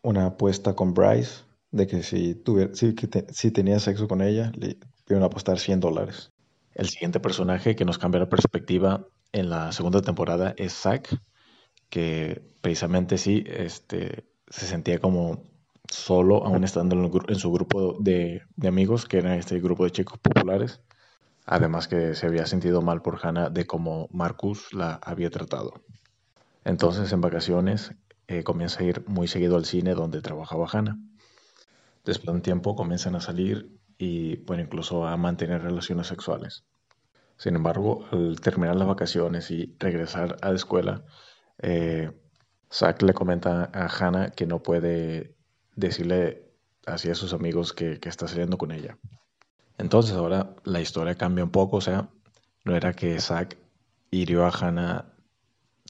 una 0.03 0.27
apuesta 0.27 0.73
con 0.73 0.93
Bryce 0.93 1.43
de 1.69 1.85
que 1.85 2.01
si, 2.01 2.33
tuviera, 2.33 2.71
si, 2.73 3.51
tenía 3.51 3.77
sexo 3.81 4.07
con 4.07 4.21
ella, 4.21 4.53
le 4.55 4.77
iban 5.09 5.21
a 5.21 5.25
apostar 5.25 5.59
100 5.59 5.81
dólares. 5.81 6.31
El 6.73 6.87
siguiente 6.87 7.19
personaje 7.19 7.75
que 7.75 7.83
nos 7.83 7.97
cambia 7.97 8.21
la 8.21 8.29
perspectiva 8.29 9.05
en 9.33 9.49
la 9.49 9.73
segunda 9.73 10.01
temporada 10.01 10.53
es 10.55 10.71
Zack, 10.71 11.13
que 11.89 12.41
precisamente 12.61 13.17
sí 13.17 13.43
este, 13.47 14.23
se 14.47 14.65
sentía 14.65 14.99
como 14.99 15.43
solo, 15.89 16.45
aún 16.45 16.63
estando 16.63 16.95
en, 17.27 17.35
su 17.35 17.51
grupo 17.51 17.97
de, 17.99 18.43
de, 18.55 18.67
amigos, 18.69 19.05
que 19.07 19.17
era 19.17 19.35
este 19.35 19.59
grupo 19.59 19.83
de 19.83 19.91
chicos 19.91 20.19
populares. 20.19 20.79
Además 21.45 21.89
que 21.89 22.15
se 22.15 22.27
había 22.27 22.45
sentido 22.45 22.81
mal 22.81 23.01
por 23.01 23.19
Hannah 23.21 23.49
de 23.49 23.67
cómo 23.67 24.07
Marcus 24.13 24.71
la 24.71 25.01
había 25.03 25.29
tratado. 25.29 25.73
Entonces, 26.63 27.11
en 27.11 27.21
vacaciones, 27.21 27.93
eh, 28.27 28.43
comienza 28.43 28.81
a 28.81 28.83
ir 28.83 29.03
muy 29.07 29.27
seguido 29.27 29.57
al 29.57 29.65
cine 29.65 29.93
donde 29.93 30.21
trabajaba 30.21 30.67
Hannah. 30.71 30.97
Después 32.05 32.27
de 32.27 32.31
un 32.31 32.41
tiempo 32.41 32.75
comienzan 32.75 33.15
a 33.15 33.21
salir 33.21 33.77
y, 33.97 34.37
bueno, 34.37 34.63
incluso 34.63 35.05
a 35.05 35.17
mantener 35.17 35.61
relaciones 35.61 36.07
sexuales. 36.07 36.63
Sin 37.37 37.55
embargo, 37.55 38.05
al 38.11 38.39
terminar 38.39 38.75
las 38.75 38.87
vacaciones 38.87 39.49
y 39.51 39.75
regresar 39.79 40.37
a 40.41 40.49
la 40.49 40.55
escuela, 40.55 41.03
eh, 41.59 42.11
Zack 42.71 43.01
le 43.01 43.13
comenta 43.13 43.69
a 43.73 43.87
Hannah 43.87 44.31
que 44.31 44.45
no 44.45 44.63
puede 44.63 45.35
decirle 45.75 46.51
así 46.85 47.09
a 47.09 47.15
sus 47.15 47.33
amigos 47.33 47.73
que, 47.73 47.99
que, 47.99 48.09
está 48.09 48.27
saliendo 48.27 48.57
con 48.57 48.71
ella. 48.71 48.97
Entonces 49.77 50.15
ahora 50.15 50.55
la 50.63 50.81
historia 50.81 51.15
cambia 51.15 51.43
un 51.43 51.51
poco, 51.51 51.77
o 51.77 51.81
sea, 51.81 52.09
no 52.63 52.75
era 52.75 52.93
que 52.93 53.19
Zack 53.19 53.57
hirió 54.11 54.45
a 54.45 54.49
Hannah 54.49 55.11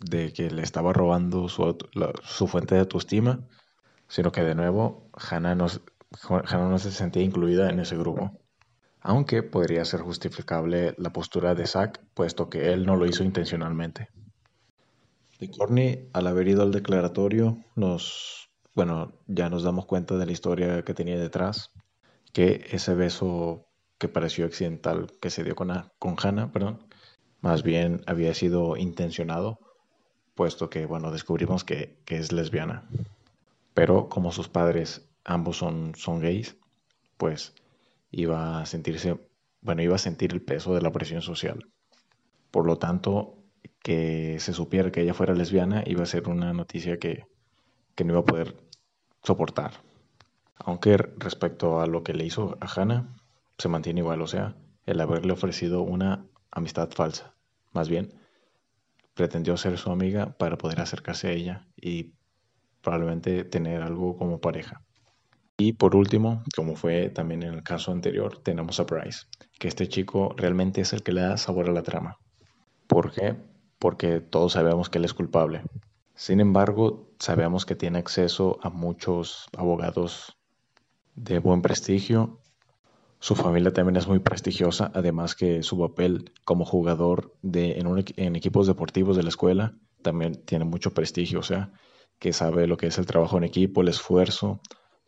de 0.04 0.34
que 0.34 0.50
le 0.50 0.64
estaba 0.64 0.94
robando 0.94 1.48
su, 1.48 1.78
su 2.24 2.48
fuente 2.48 2.76
de 2.76 2.82
autoestima, 2.82 3.48
sino 4.08 4.32
que 4.32 4.42
de 4.42 4.56
nuevo 4.56 5.10
Hannah 5.14 5.56
no, 5.56 5.68
no 5.70 6.80
se 6.80 6.92
sentía 6.92 7.24
incluida 7.24 7.70
en 7.70 7.80
ese 7.80 7.98
grupo. 7.98 8.32
Aunque 9.00 9.42
podría 9.42 9.86
ser 9.86 10.02
justificable 10.02 10.94
la 10.98 11.12
postura 11.12 11.56
de 11.56 11.66
Zack, 11.66 12.02
puesto 12.14 12.50
que 12.50 12.74
él 12.74 12.86
no 12.86 12.96
lo 12.96 13.06
hizo 13.06 13.24
intencionalmente. 13.24 14.10
De 15.40 15.50
Courtney, 15.50 16.10
al 16.14 16.28
haber 16.28 16.48
ido 16.48 16.62
al 16.62 16.72
declaratorio, 16.72 17.58
nos, 17.76 18.52
bueno, 18.76 19.14
ya 19.26 19.50
nos 19.50 19.64
damos 19.64 19.86
cuenta 19.88 20.18
de 20.18 20.26
la 20.28 20.32
historia 20.32 20.84
que 20.84 20.94
tenía 20.94 21.18
detrás, 21.18 21.72
que 22.32 22.68
ese 22.72 22.94
beso 22.94 23.66
que 23.98 24.08
pareció 24.08 24.46
accidental 24.46 25.08
que 25.20 25.32
se 25.32 25.44
dio 25.44 25.56
con, 25.56 25.72
con 25.98 26.16
Hannah, 26.22 26.52
perdón, 26.52 26.86
más 27.40 27.64
bien 27.64 28.02
había 28.06 28.36
sido 28.36 28.78
intencionado 28.78 29.60
puesto 30.36 30.70
que, 30.70 30.86
bueno, 30.86 31.12
descubrimos 31.12 31.64
que, 31.64 31.98
es 32.08 32.32
lesbiana. 32.32 32.84
Pero 33.74 34.10
como 34.10 34.32
sus 34.32 34.50
padres 34.50 35.10
ambos 35.24 35.58
son, 35.58 35.94
son 35.96 36.20
gays, 36.20 36.58
pues 37.18 37.54
iba 38.12 38.62
a 38.62 38.66
sentirse, 38.66 39.20
bueno, 39.62 39.82
iba 39.82 39.96
a 39.96 40.00
sentir 40.00 40.34
el 40.34 40.42
peso 40.42 40.74
de 40.74 40.82
la 40.82 40.92
presión 40.92 41.22
social. 41.22 41.70
Por 42.52 42.66
lo 42.66 42.78
tanto, 42.78 43.38
que 43.82 44.38
se 44.40 44.54
supiera 44.54 44.92
que 44.92 45.02
ella 45.02 45.14
fuera 45.14 45.34
lesbiana 45.34 45.84
iba 45.86 46.04
a 46.04 46.08
ser 46.08 46.28
una 46.28 46.54
noticia 46.54 47.00
que, 47.00 47.26
que 47.96 48.04
no 48.04 48.14
iba 48.14 48.22
a 48.22 48.26
poder 48.26 48.58
soportar. 49.24 49.74
Aunque 50.58 50.98
respecto 50.98 51.80
a 51.82 51.88
lo 51.88 52.04
que 52.04 52.14
le 52.14 52.26
hizo 52.26 52.58
a 52.60 52.68
Hannah, 52.68 53.08
se 53.58 53.70
mantiene 53.70 54.02
igual, 54.02 54.22
o 54.22 54.28
sea, 54.28 54.56
el 54.86 55.00
haberle 55.00 55.34
ofrecido 55.34 55.82
una 55.82 56.26
amistad 56.52 56.90
falsa. 56.92 57.34
Más 57.74 57.90
bien, 57.90 58.14
pretendió 59.14 59.58
ser 59.58 59.78
su 59.78 59.92
amiga 59.92 60.38
para 60.38 60.58
poder 60.58 60.82
acercarse 60.82 61.28
a 61.28 61.32
ella 61.32 61.68
y 61.76 62.14
probablemente 62.82 63.44
tener 63.44 63.82
algo 63.82 64.18
como 64.18 64.42
pareja. 64.42 64.84
Y 65.58 65.74
por 65.74 65.96
último, 65.96 66.44
como 66.56 66.76
fue 66.76 67.10
también 67.10 67.44
en 67.44 67.54
el 67.54 67.64
caso 67.64 67.92
anterior, 67.92 68.40
tenemos 68.40 68.80
a 68.80 68.84
Bryce, 68.84 69.28
que 69.60 69.68
este 69.68 69.88
chico 69.88 70.34
realmente 70.36 70.82
es 70.82 70.92
el 70.94 71.04
que 71.04 71.12
le 71.12 71.22
da 71.22 71.38
sabor 71.38 71.70
a 71.70 71.72
la 71.72 71.84
trama. 71.84 72.18
¿Por 72.88 73.12
qué? 73.12 73.36
Porque 73.78 74.22
todos 74.22 74.54
sabemos 74.54 74.90
que 74.90 74.98
él 74.98 75.06
es 75.06 75.14
culpable. 75.14 75.62
Sin 76.16 76.40
embargo, 76.40 77.12
sabemos 77.20 77.66
que 77.66 77.76
tiene 77.76 78.00
acceso 78.00 78.60
a 78.64 78.70
muchos 78.70 79.48
abogados 79.56 80.38
de 81.16 81.40
buen 81.40 81.62
prestigio 81.62 82.40
su 83.22 83.36
familia 83.36 83.72
también 83.72 83.98
es 83.98 84.08
muy 84.08 84.18
prestigiosa, 84.18 84.92
además 84.96 85.36
que 85.36 85.62
su 85.62 85.78
papel 85.78 86.32
como 86.44 86.66
jugador 86.66 87.36
de, 87.44 87.78
en, 87.78 88.36
equipos 88.36 88.66
deportivos 88.66 89.16
de 89.16 89.22
la 89.22 89.30
escuela 89.30 89.76
también 90.02 90.44
tiene 90.44 90.66
mucho 90.66 90.96
prestigio, 90.96 91.40
o 91.40 91.44
sea, 91.44 91.72
que 92.18 92.34
sabe 92.34 92.66
lo 92.66 92.78
que 92.78 92.88
es 92.88 92.98
el 92.98 93.06
trabajo 93.06 93.38
en 93.38 93.44
equipo, 93.44 93.82
el 93.82 93.90
esfuerzo, 93.90 94.60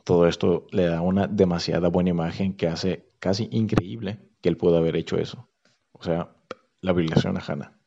todo 0.03 0.27
esto 0.27 0.67
le 0.69 0.85
da 0.85 1.01
una 1.01 1.25
demasiada 1.25 1.87
buena 1.87 2.11
imagen 2.11 2.55
que 2.55 2.67
hace 2.67 3.09
casi 3.19 3.49
increíble 3.51 4.19
que 4.41 4.49
él 4.49 4.57
pueda 4.57 4.77
haber 4.77 4.95
hecho 4.95 5.17
eso. 5.17 5.49
O 5.93 6.03
sea, 6.03 6.35
la 6.81 6.91
obligación 6.91 7.35
a 7.37 7.41
Hannah. 7.41 7.79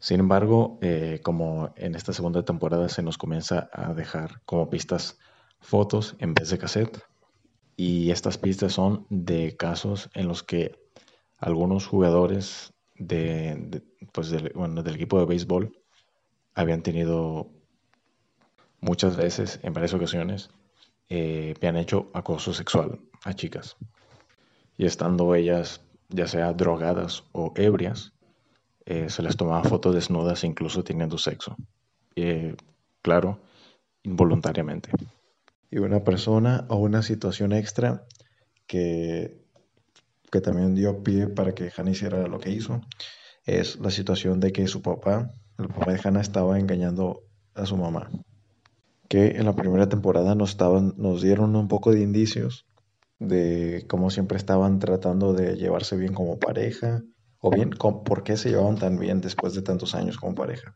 Sin 0.00 0.18
embargo, 0.18 0.78
eh, 0.82 1.20
como 1.22 1.72
en 1.76 1.94
esta 1.94 2.12
segunda 2.12 2.44
temporada 2.44 2.88
se 2.88 3.02
nos 3.04 3.16
comienza 3.16 3.70
a 3.72 3.94
dejar 3.94 4.42
como 4.44 4.68
pistas 4.70 5.18
fotos 5.60 6.16
en 6.18 6.34
vez 6.34 6.50
de 6.50 6.58
cassette, 6.58 7.00
y 7.76 8.10
estas 8.10 8.38
pistas 8.38 8.72
son 8.72 9.06
de 9.10 9.56
casos 9.56 10.10
en 10.14 10.28
los 10.28 10.42
que 10.42 10.78
algunos 11.38 11.86
jugadores 11.86 12.72
de, 12.94 13.82
pues 14.12 14.30
del, 14.30 14.52
del 14.52 14.94
equipo 14.94 15.18
de 15.18 15.26
béisbol 15.26 15.78
habían 16.54 16.82
tenido 16.82 17.50
muchas 18.80 19.16
veces, 19.16 19.60
en 19.62 19.74
varias 19.74 19.92
ocasiones, 19.92 20.48
eh, 21.08 21.54
habían 21.56 21.76
hecho 21.76 22.10
acoso 22.14 22.54
sexual 22.54 23.00
a 23.24 23.34
chicas. 23.34 23.76
Y 24.78 24.86
estando 24.86 25.34
ellas 25.34 25.82
ya 26.08 26.26
sea 26.26 26.52
drogadas 26.52 27.24
o 27.32 27.52
ebrias, 27.56 28.12
eh, 28.86 29.10
se 29.10 29.22
les 29.22 29.36
tomaba 29.36 29.64
fotos 29.64 29.94
desnudas 29.94 30.44
incluso 30.44 30.82
teniendo 30.84 31.18
sexo. 31.18 31.56
claro, 33.02 33.40
involuntariamente. 34.02 34.90
Y 35.76 35.78
una 35.78 36.04
persona 36.04 36.64
o 36.70 36.76
una 36.76 37.02
situación 37.02 37.52
extra 37.52 38.06
que, 38.66 39.44
que 40.32 40.40
también 40.40 40.74
dio 40.74 41.02
pie 41.02 41.26
para 41.26 41.54
que 41.54 41.70
Hannah 41.76 41.90
hiciera 41.90 42.26
lo 42.28 42.38
que 42.38 42.48
hizo 42.48 42.80
es 43.44 43.78
la 43.80 43.90
situación 43.90 44.40
de 44.40 44.52
que 44.52 44.68
su 44.68 44.80
papá, 44.80 45.34
el 45.58 45.68
papá 45.68 45.92
de 45.92 46.00
Hannah, 46.02 46.22
estaba 46.22 46.58
engañando 46.58 47.24
a 47.52 47.66
su 47.66 47.76
mamá. 47.76 48.10
Que 49.10 49.36
en 49.36 49.44
la 49.44 49.54
primera 49.54 49.86
temporada 49.86 50.34
nos, 50.34 50.48
estaban, 50.48 50.94
nos 50.96 51.20
dieron 51.20 51.54
un 51.54 51.68
poco 51.68 51.92
de 51.92 52.00
indicios 52.00 52.64
de 53.18 53.84
cómo 53.86 54.08
siempre 54.08 54.38
estaban 54.38 54.78
tratando 54.78 55.34
de 55.34 55.56
llevarse 55.56 55.98
bien 55.98 56.14
como 56.14 56.38
pareja, 56.38 57.02
o 57.38 57.50
bien 57.50 57.68
por 57.68 58.22
qué 58.22 58.38
se 58.38 58.48
llevaban 58.48 58.78
tan 58.78 58.98
bien 58.98 59.20
después 59.20 59.52
de 59.52 59.60
tantos 59.60 59.94
años 59.94 60.16
como 60.16 60.34
pareja. 60.34 60.74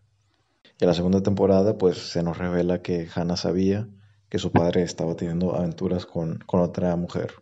Y 0.78 0.84
en 0.84 0.88
la 0.88 0.94
segunda 0.94 1.22
temporada, 1.22 1.78
pues 1.78 1.96
se 1.96 2.22
nos 2.22 2.36
revela 2.36 2.82
que 2.82 3.08
Hannah 3.14 3.38
sabía 3.38 3.88
que 4.30 4.38
su 4.38 4.52
padre 4.52 4.82
estaba 4.82 5.16
teniendo 5.16 5.54
aventuras 5.54 6.06
con, 6.06 6.38
con 6.46 6.60
otra 6.60 6.96
mujer. 6.96 7.34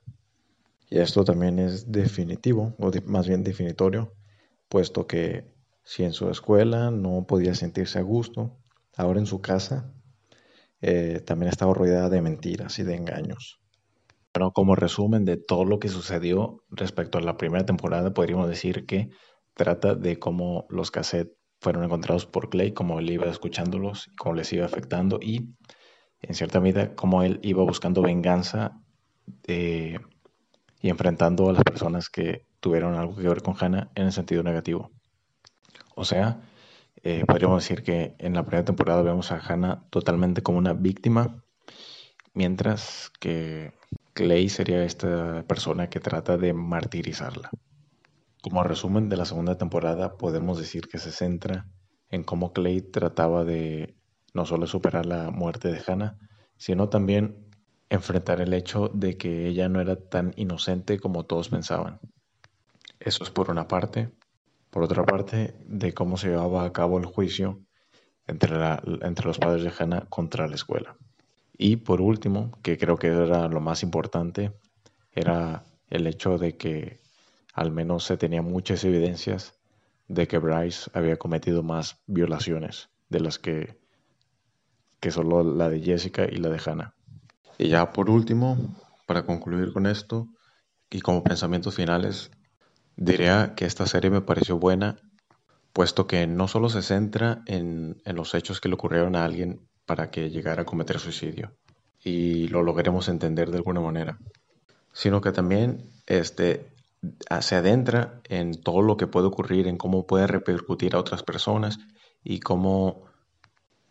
Y 0.90 0.98
esto 0.98 1.22
también 1.22 1.58
es 1.58 1.92
definitivo, 1.92 2.74
o 2.78 2.90
más 3.04 3.28
bien 3.28 3.44
definitorio, 3.44 4.14
puesto 4.68 5.06
que 5.06 5.44
si 5.84 6.04
en 6.04 6.12
su 6.12 6.30
escuela 6.30 6.90
no 6.90 7.26
podía 7.26 7.54
sentirse 7.54 7.98
a 7.98 8.02
gusto, 8.02 8.56
ahora 8.96 9.20
en 9.20 9.26
su 9.26 9.40
casa 9.40 9.92
eh, 10.80 11.20
también 11.24 11.50
estaba 11.50 11.74
rodeada 11.74 12.08
de 12.08 12.22
mentiras 12.22 12.78
y 12.78 12.84
de 12.84 12.94
engaños. 12.94 13.60
Pero 14.32 14.52
como 14.52 14.74
resumen 14.74 15.24
de 15.24 15.36
todo 15.36 15.64
lo 15.64 15.78
que 15.78 15.88
sucedió 15.88 16.62
respecto 16.70 17.18
a 17.18 17.22
la 17.22 17.36
primera 17.36 17.66
temporada, 17.66 18.14
podríamos 18.14 18.48
decir 18.48 18.86
que 18.86 19.10
trata 19.54 19.94
de 19.94 20.18
cómo 20.18 20.66
los 20.70 20.90
cassettes 20.90 21.36
fueron 21.60 21.84
encontrados 21.84 22.24
por 22.24 22.48
Clay, 22.48 22.72
cómo 22.72 22.98
él 22.98 23.10
iba 23.10 23.26
escuchándolos, 23.26 24.10
cómo 24.16 24.36
les 24.36 24.52
iba 24.52 24.64
afectando 24.64 25.18
y 25.20 25.54
en 26.22 26.34
cierta 26.34 26.60
medida 26.60 26.94
cómo 26.94 27.22
él 27.22 27.40
iba 27.42 27.62
buscando 27.62 28.02
venganza 28.02 28.80
eh, 29.46 29.98
y 30.80 30.88
enfrentando 30.90 31.48
a 31.48 31.52
las 31.52 31.64
personas 31.64 32.08
que 32.08 32.46
tuvieron 32.60 32.94
algo 32.94 33.16
que 33.16 33.28
ver 33.28 33.42
con 33.42 33.54
Hannah 33.58 33.90
en 33.94 34.06
el 34.06 34.12
sentido 34.12 34.42
negativo. 34.42 34.90
O 35.94 36.04
sea, 36.04 36.40
eh, 37.02 37.24
podríamos 37.26 37.62
decir 37.62 37.82
que 37.82 38.14
en 38.18 38.34
la 38.34 38.44
primera 38.44 38.64
temporada 38.64 39.02
vemos 39.02 39.30
a 39.32 39.38
Hannah 39.38 39.84
totalmente 39.90 40.42
como 40.42 40.58
una 40.58 40.72
víctima, 40.72 41.42
mientras 42.34 43.10
que 43.20 43.72
Clay 44.12 44.48
sería 44.48 44.84
esta 44.84 45.44
persona 45.46 45.88
que 45.88 46.00
trata 46.00 46.36
de 46.36 46.52
martirizarla. 46.52 47.50
Como 48.42 48.62
resumen 48.62 49.08
de 49.08 49.16
la 49.16 49.24
segunda 49.24 49.58
temporada, 49.58 50.16
podemos 50.16 50.58
decir 50.58 50.88
que 50.88 50.98
se 50.98 51.12
centra 51.12 51.66
en 52.10 52.24
cómo 52.24 52.52
Clay 52.52 52.80
trataba 52.80 53.44
de 53.44 53.97
no 54.34 54.44
solo 54.44 54.66
superar 54.66 55.06
la 55.06 55.30
muerte 55.30 55.70
de 55.70 55.82
Hannah, 55.86 56.18
sino 56.56 56.88
también 56.88 57.46
enfrentar 57.90 58.40
el 58.40 58.52
hecho 58.52 58.88
de 58.92 59.16
que 59.16 59.46
ella 59.46 59.68
no 59.68 59.80
era 59.80 59.96
tan 59.96 60.32
inocente 60.36 60.98
como 60.98 61.24
todos 61.24 61.48
pensaban. 61.48 62.00
Eso 63.00 63.24
es 63.24 63.30
por 63.30 63.50
una 63.50 63.68
parte. 63.68 64.10
Por 64.70 64.82
otra 64.82 65.04
parte, 65.04 65.54
de 65.66 65.94
cómo 65.94 66.16
se 66.16 66.28
llevaba 66.28 66.64
a 66.64 66.72
cabo 66.72 66.98
el 66.98 67.06
juicio 67.06 67.60
entre, 68.26 68.56
entre 69.02 69.26
los 69.26 69.38
padres 69.38 69.62
de 69.62 69.72
Hannah 69.76 70.06
contra 70.08 70.46
la 70.46 70.54
escuela. 70.54 70.96
Y 71.56 71.76
por 71.76 72.00
último, 72.00 72.52
que 72.62 72.76
creo 72.76 72.96
que 72.96 73.08
era 73.08 73.48
lo 73.48 73.60
más 73.60 73.82
importante, 73.82 74.52
era 75.12 75.64
el 75.88 76.06
hecho 76.06 76.38
de 76.38 76.56
que 76.56 77.00
al 77.54 77.72
menos 77.72 78.04
se 78.04 78.16
tenía 78.16 78.42
muchas 78.42 78.84
evidencias 78.84 79.58
de 80.06 80.28
que 80.28 80.38
Bryce 80.38 80.90
había 80.94 81.16
cometido 81.16 81.62
más 81.62 82.00
violaciones 82.06 82.90
de 83.08 83.20
las 83.20 83.38
que, 83.38 83.78
que 85.00 85.10
solo 85.10 85.42
la 85.42 85.68
de 85.68 85.80
Jessica 85.80 86.24
y 86.24 86.36
la 86.36 86.48
de 86.48 86.60
Hannah. 86.64 86.94
Y 87.58 87.68
ya 87.68 87.92
por 87.92 88.10
último, 88.10 88.56
para 89.06 89.24
concluir 89.24 89.72
con 89.72 89.86
esto, 89.86 90.28
y 90.90 91.00
como 91.00 91.22
pensamientos 91.22 91.74
finales, 91.74 92.30
diría 92.96 93.54
que 93.54 93.64
esta 93.64 93.86
serie 93.86 94.10
me 94.10 94.20
pareció 94.20 94.58
buena, 94.58 94.96
puesto 95.72 96.06
que 96.06 96.26
no 96.26 96.48
solo 96.48 96.68
se 96.68 96.82
centra 96.82 97.42
en, 97.46 98.00
en 98.04 98.16
los 98.16 98.34
hechos 98.34 98.60
que 98.60 98.68
le 98.68 98.74
ocurrieron 98.74 99.16
a 99.16 99.24
alguien 99.24 99.60
para 99.86 100.10
que 100.10 100.30
llegara 100.30 100.62
a 100.62 100.66
cometer 100.66 100.98
suicidio, 100.98 101.52
y 102.02 102.48
lo 102.48 102.62
logremos 102.62 103.08
entender 103.08 103.50
de 103.50 103.58
alguna 103.58 103.80
manera, 103.80 104.18
sino 104.92 105.20
que 105.20 105.32
también 105.32 105.90
este, 106.06 106.72
se 107.40 107.54
adentra 107.54 108.20
en 108.24 108.60
todo 108.60 108.82
lo 108.82 108.96
que 108.96 109.06
puede 109.06 109.26
ocurrir, 109.26 109.66
en 109.68 109.76
cómo 109.76 110.06
puede 110.06 110.26
repercutir 110.26 110.94
a 110.94 110.98
otras 110.98 111.22
personas 111.22 111.78
y 112.24 112.40
cómo, 112.40 113.04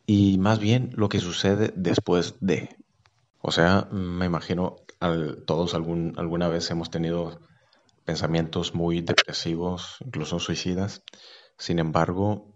y 0.09 0.37
más 0.37 0.59
bien 0.59 0.91
lo 0.95 1.09
que 1.09 1.19
sucede 1.19 1.73
después 1.75 2.35
de. 2.39 2.77
O 3.39 3.51
sea, 3.51 3.89
me 3.91 4.25
imagino 4.25 4.77
todos 5.45 5.75
algún, 5.75 6.13
alguna 6.17 6.47
vez 6.47 6.71
hemos 6.71 6.89
tenido 6.89 7.39
pensamientos 8.05 8.73
muy 8.73 9.01
depresivos, 9.01 9.97
incluso 10.03 10.39
suicidas. 10.39 11.03
Sin 11.57 11.77
embargo, 11.77 12.53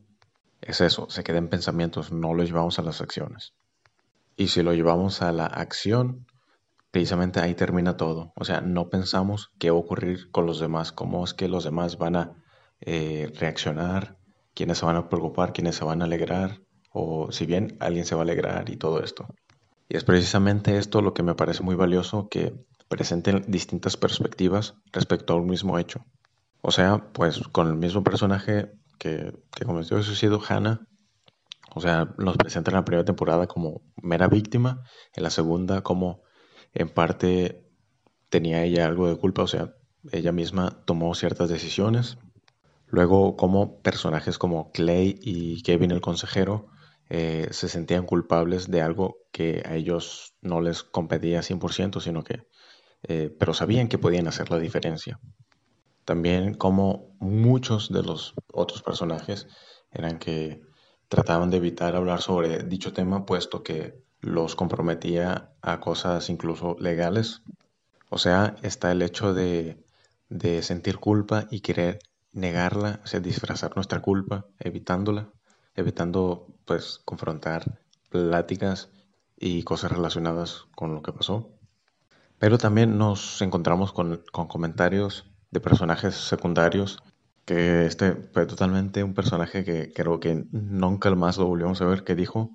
es 0.62 0.80
eso, 0.80 1.10
se 1.10 1.24
queda 1.24 1.40
en 1.40 1.50
pensamientos, 1.50 2.12
no 2.12 2.34
lo 2.34 2.44
llevamos 2.44 2.80
a 2.80 2.84
las 2.84 3.02
acciones. 3.02 3.54
Y 4.38 4.48
si 4.48 4.64
lo 4.64 4.74
llevamos 4.74 5.22
a 5.22 5.34
la 5.34 5.46
acción, 5.46 6.26
precisamente 6.90 7.42
ahí 7.42 7.54
termina 7.54 7.98
todo. 7.98 8.32
O 8.38 8.46
sea, 8.46 8.62
no 8.62 8.90
pensamos 8.90 9.52
qué 9.60 9.72
va 9.72 9.78
a 9.78 9.82
ocurrir 9.82 10.32
con 10.32 10.46
los 10.46 10.60
demás, 10.62 10.94
cómo 10.94 11.26
es 11.26 11.34
que 11.34 11.50
los 11.50 11.66
demás 11.66 11.98
van 11.98 12.16
a 12.16 12.44
eh, 12.80 13.30
reaccionar, 13.38 14.18
quiénes 14.54 14.78
se 14.78 14.86
van 14.86 14.96
a 14.96 15.10
preocupar, 15.10 15.52
quiénes 15.52 15.76
se 15.76 15.84
van 15.84 16.02
a 16.02 16.06
alegrar, 16.06 16.62
o 16.91 17.32
si 17.32 17.45
bien 17.45 17.77
alguien 17.80 18.06
se 18.06 18.15
va 18.15 18.21
a 18.21 18.23
alegrar 18.23 18.69
y 18.69 18.77
todo 18.77 19.04
esto. 19.04 19.27
Y 19.89 19.97
es 19.97 20.04
precisamente 20.04 20.77
esto 20.77 21.01
lo 21.01 21.13
que 21.13 21.23
me 21.23 21.36
parece 21.36 21.63
muy 21.63 21.75
valioso, 21.75 22.30
que 22.30 22.54
presenten 22.88 23.45
distintas 23.47 23.97
perspectivas 23.97 24.75
respecto 24.91 25.34
a 25.34 25.38
un 25.38 25.47
mismo 25.47 25.80
hecho. 25.80 26.06
O 26.62 26.71
sea, 26.71 27.12
pues 27.13 27.39
con 27.51 27.67
el 27.67 27.75
mismo 27.75 28.04
personaje 28.04 28.71
que, 28.99 29.34
que 29.56 29.65
cometió 29.65 29.97
el 29.97 30.04
suicidio, 30.04 30.41
Hannah, 30.47 30.82
o 31.73 31.82
sea, 31.82 32.13
nos 32.17 32.38
presenta 32.38 32.71
en 32.71 32.75
la 32.75 32.86
primera 32.86 33.06
temporada 33.06 33.47
como 33.47 33.82
mera 34.01 34.27
víctima, 34.27 34.84
en 35.13 35.23
la 35.23 35.30
segunda 35.30 35.82
como 35.82 36.21
en 36.73 36.89
parte 36.89 37.69
tenía 38.30 38.63
ella 38.63 38.86
algo 38.86 39.08
de 39.08 39.17
culpa, 39.17 39.43
o 39.43 39.47
sea, 39.47 39.73
ella 40.12 40.32
misma 40.32 40.84
tomó 40.86 41.13
ciertas 41.15 41.49
decisiones. 41.49 42.17
Luego 42.88 43.38
como 43.38 43.82
personajes 43.82 44.38
como 44.38 44.71
Clay 44.71 45.17
y 45.21 45.62
Kevin 45.63 45.91
el 45.91 46.01
consejero 46.01 46.67
eh, 47.13 47.50
se 47.52 47.67
sentían 47.67 48.06
culpables 48.06 48.71
de 48.71 48.82
algo 48.82 49.17
que 49.34 49.62
a 49.65 49.76
ellos 49.76 50.34
no 50.39 50.62
les 50.62 50.82
competía 50.82 51.41
100%, 51.41 52.00
sino 52.00 52.24
que, 52.24 52.47
eh, 53.04 53.36
pero 53.38 53.54
sabían 53.54 53.89
que 53.89 53.97
podían 53.97 54.30
hacer 54.30 54.50
la 54.50 54.60
diferencia. 54.60 55.19
También 56.06 56.54
como 56.54 57.13
muchos 57.19 57.91
de 57.91 58.02
los 58.02 58.34
otros 58.54 58.82
personajes 58.82 59.50
eran 59.91 60.19
que 60.19 60.62
trataban 61.10 61.50
de 61.50 61.58
evitar 61.58 61.97
hablar 61.97 62.21
sobre 62.21 62.63
dicho 62.63 62.93
tema, 62.93 63.26
puesto 63.26 63.62
que 63.62 64.02
los 64.21 64.56
comprometía 64.56 65.52
a 65.62 65.82
cosas 65.82 66.30
incluso 66.30 66.78
legales. 66.80 67.41
O 68.10 68.19
sea, 68.19 68.56
está 68.62 68.89
el 68.93 69.02
hecho 69.02 69.34
de, 69.34 69.84
de 70.30 70.63
sentir 70.63 70.97
culpa 70.97 71.50
y 71.52 71.60
querer 71.60 72.00
negarla, 72.32 73.02
o 73.04 73.19
disfrazar 73.19 73.76
nuestra 73.76 74.02
culpa, 74.02 74.45
evitándola 74.60 75.34
evitando 75.76 76.48
pues 76.66 77.00
confrontar 77.06 77.80
pláticas 78.10 78.90
y 79.38 79.64
cosas 79.64 79.92
relacionadas 79.92 80.66
con 80.76 80.94
lo 80.94 81.02
que 81.02 81.14
pasó. 81.14 81.58
Pero 82.40 82.58
también 82.58 82.98
nos 82.98 83.42
encontramos 83.42 83.94
con, 83.94 84.24
comentarios 84.32 85.32
de 85.52 85.60
personajes 85.60 86.16
secundarios, 86.16 87.04
que 87.46 87.86
este 87.86 88.14
fue 88.14 88.46
totalmente 88.46 89.04
un 89.04 89.14
personaje 89.14 89.64
que 89.64 89.92
creo 89.94 90.20
que 90.20 90.46
nunca 90.52 91.14
más 91.16 91.38
lo 91.38 91.48
volvimos 91.48 91.82
a 91.82 91.86
ver, 91.86 92.04
que 92.04 92.16
dijo, 92.16 92.52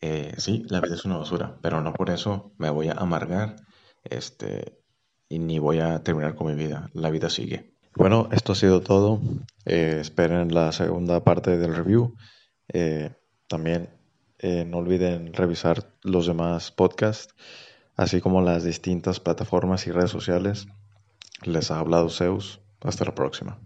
eh, 0.00 0.34
sí, 0.38 0.64
la 0.68 0.80
vida 0.80 0.94
es 0.94 1.04
una 1.04 1.16
basura, 1.16 1.58
pero 1.62 1.80
no 1.80 1.92
por 1.92 2.10
eso 2.10 2.52
me 2.58 2.70
voy 2.70 2.88
a 2.88 2.92
amargar 2.92 3.56
este, 4.04 4.78
y 5.28 5.38
ni 5.38 5.58
voy 5.58 5.80
a 5.80 6.02
terminar 6.02 6.34
con 6.34 6.48
mi 6.48 6.54
vida, 6.54 6.90
la 6.92 7.10
vida 7.10 7.30
sigue. 7.30 7.74
Bueno, 7.96 8.28
esto 8.32 8.52
ha 8.52 8.56
sido 8.56 8.80
todo. 8.80 9.20
Eh, 9.64 9.98
esperen 10.00 10.52
la 10.52 10.72
segunda 10.72 11.22
parte 11.22 11.56
del 11.56 11.76
review. 11.76 12.16
Eh, 12.68 13.10
también 13.46 13.90
eh, 14.38 14.64
no 14.64 14.78
olviden 14.78 15.32
revisar 15.32 15.92
los 16.02 16.26
demás 16.26 16.70
podcasts, 16.70 17.34
así 17.96 18.20
como 18.20 18.40
las 18.42 18.64
distintas 18.64 19.20
plataformas 19.20 19.86
y 19.86 19.92
redes 19.92 20.10
sociales. 20.10 20.66
Les 21.42 21.70
ha 21.70 21.78
hablado 21.78 22.10
Zeus. 22.10 22.60
Hasta 22.80 23.06
la 23.06 23.14
próxima. 23.14 23.58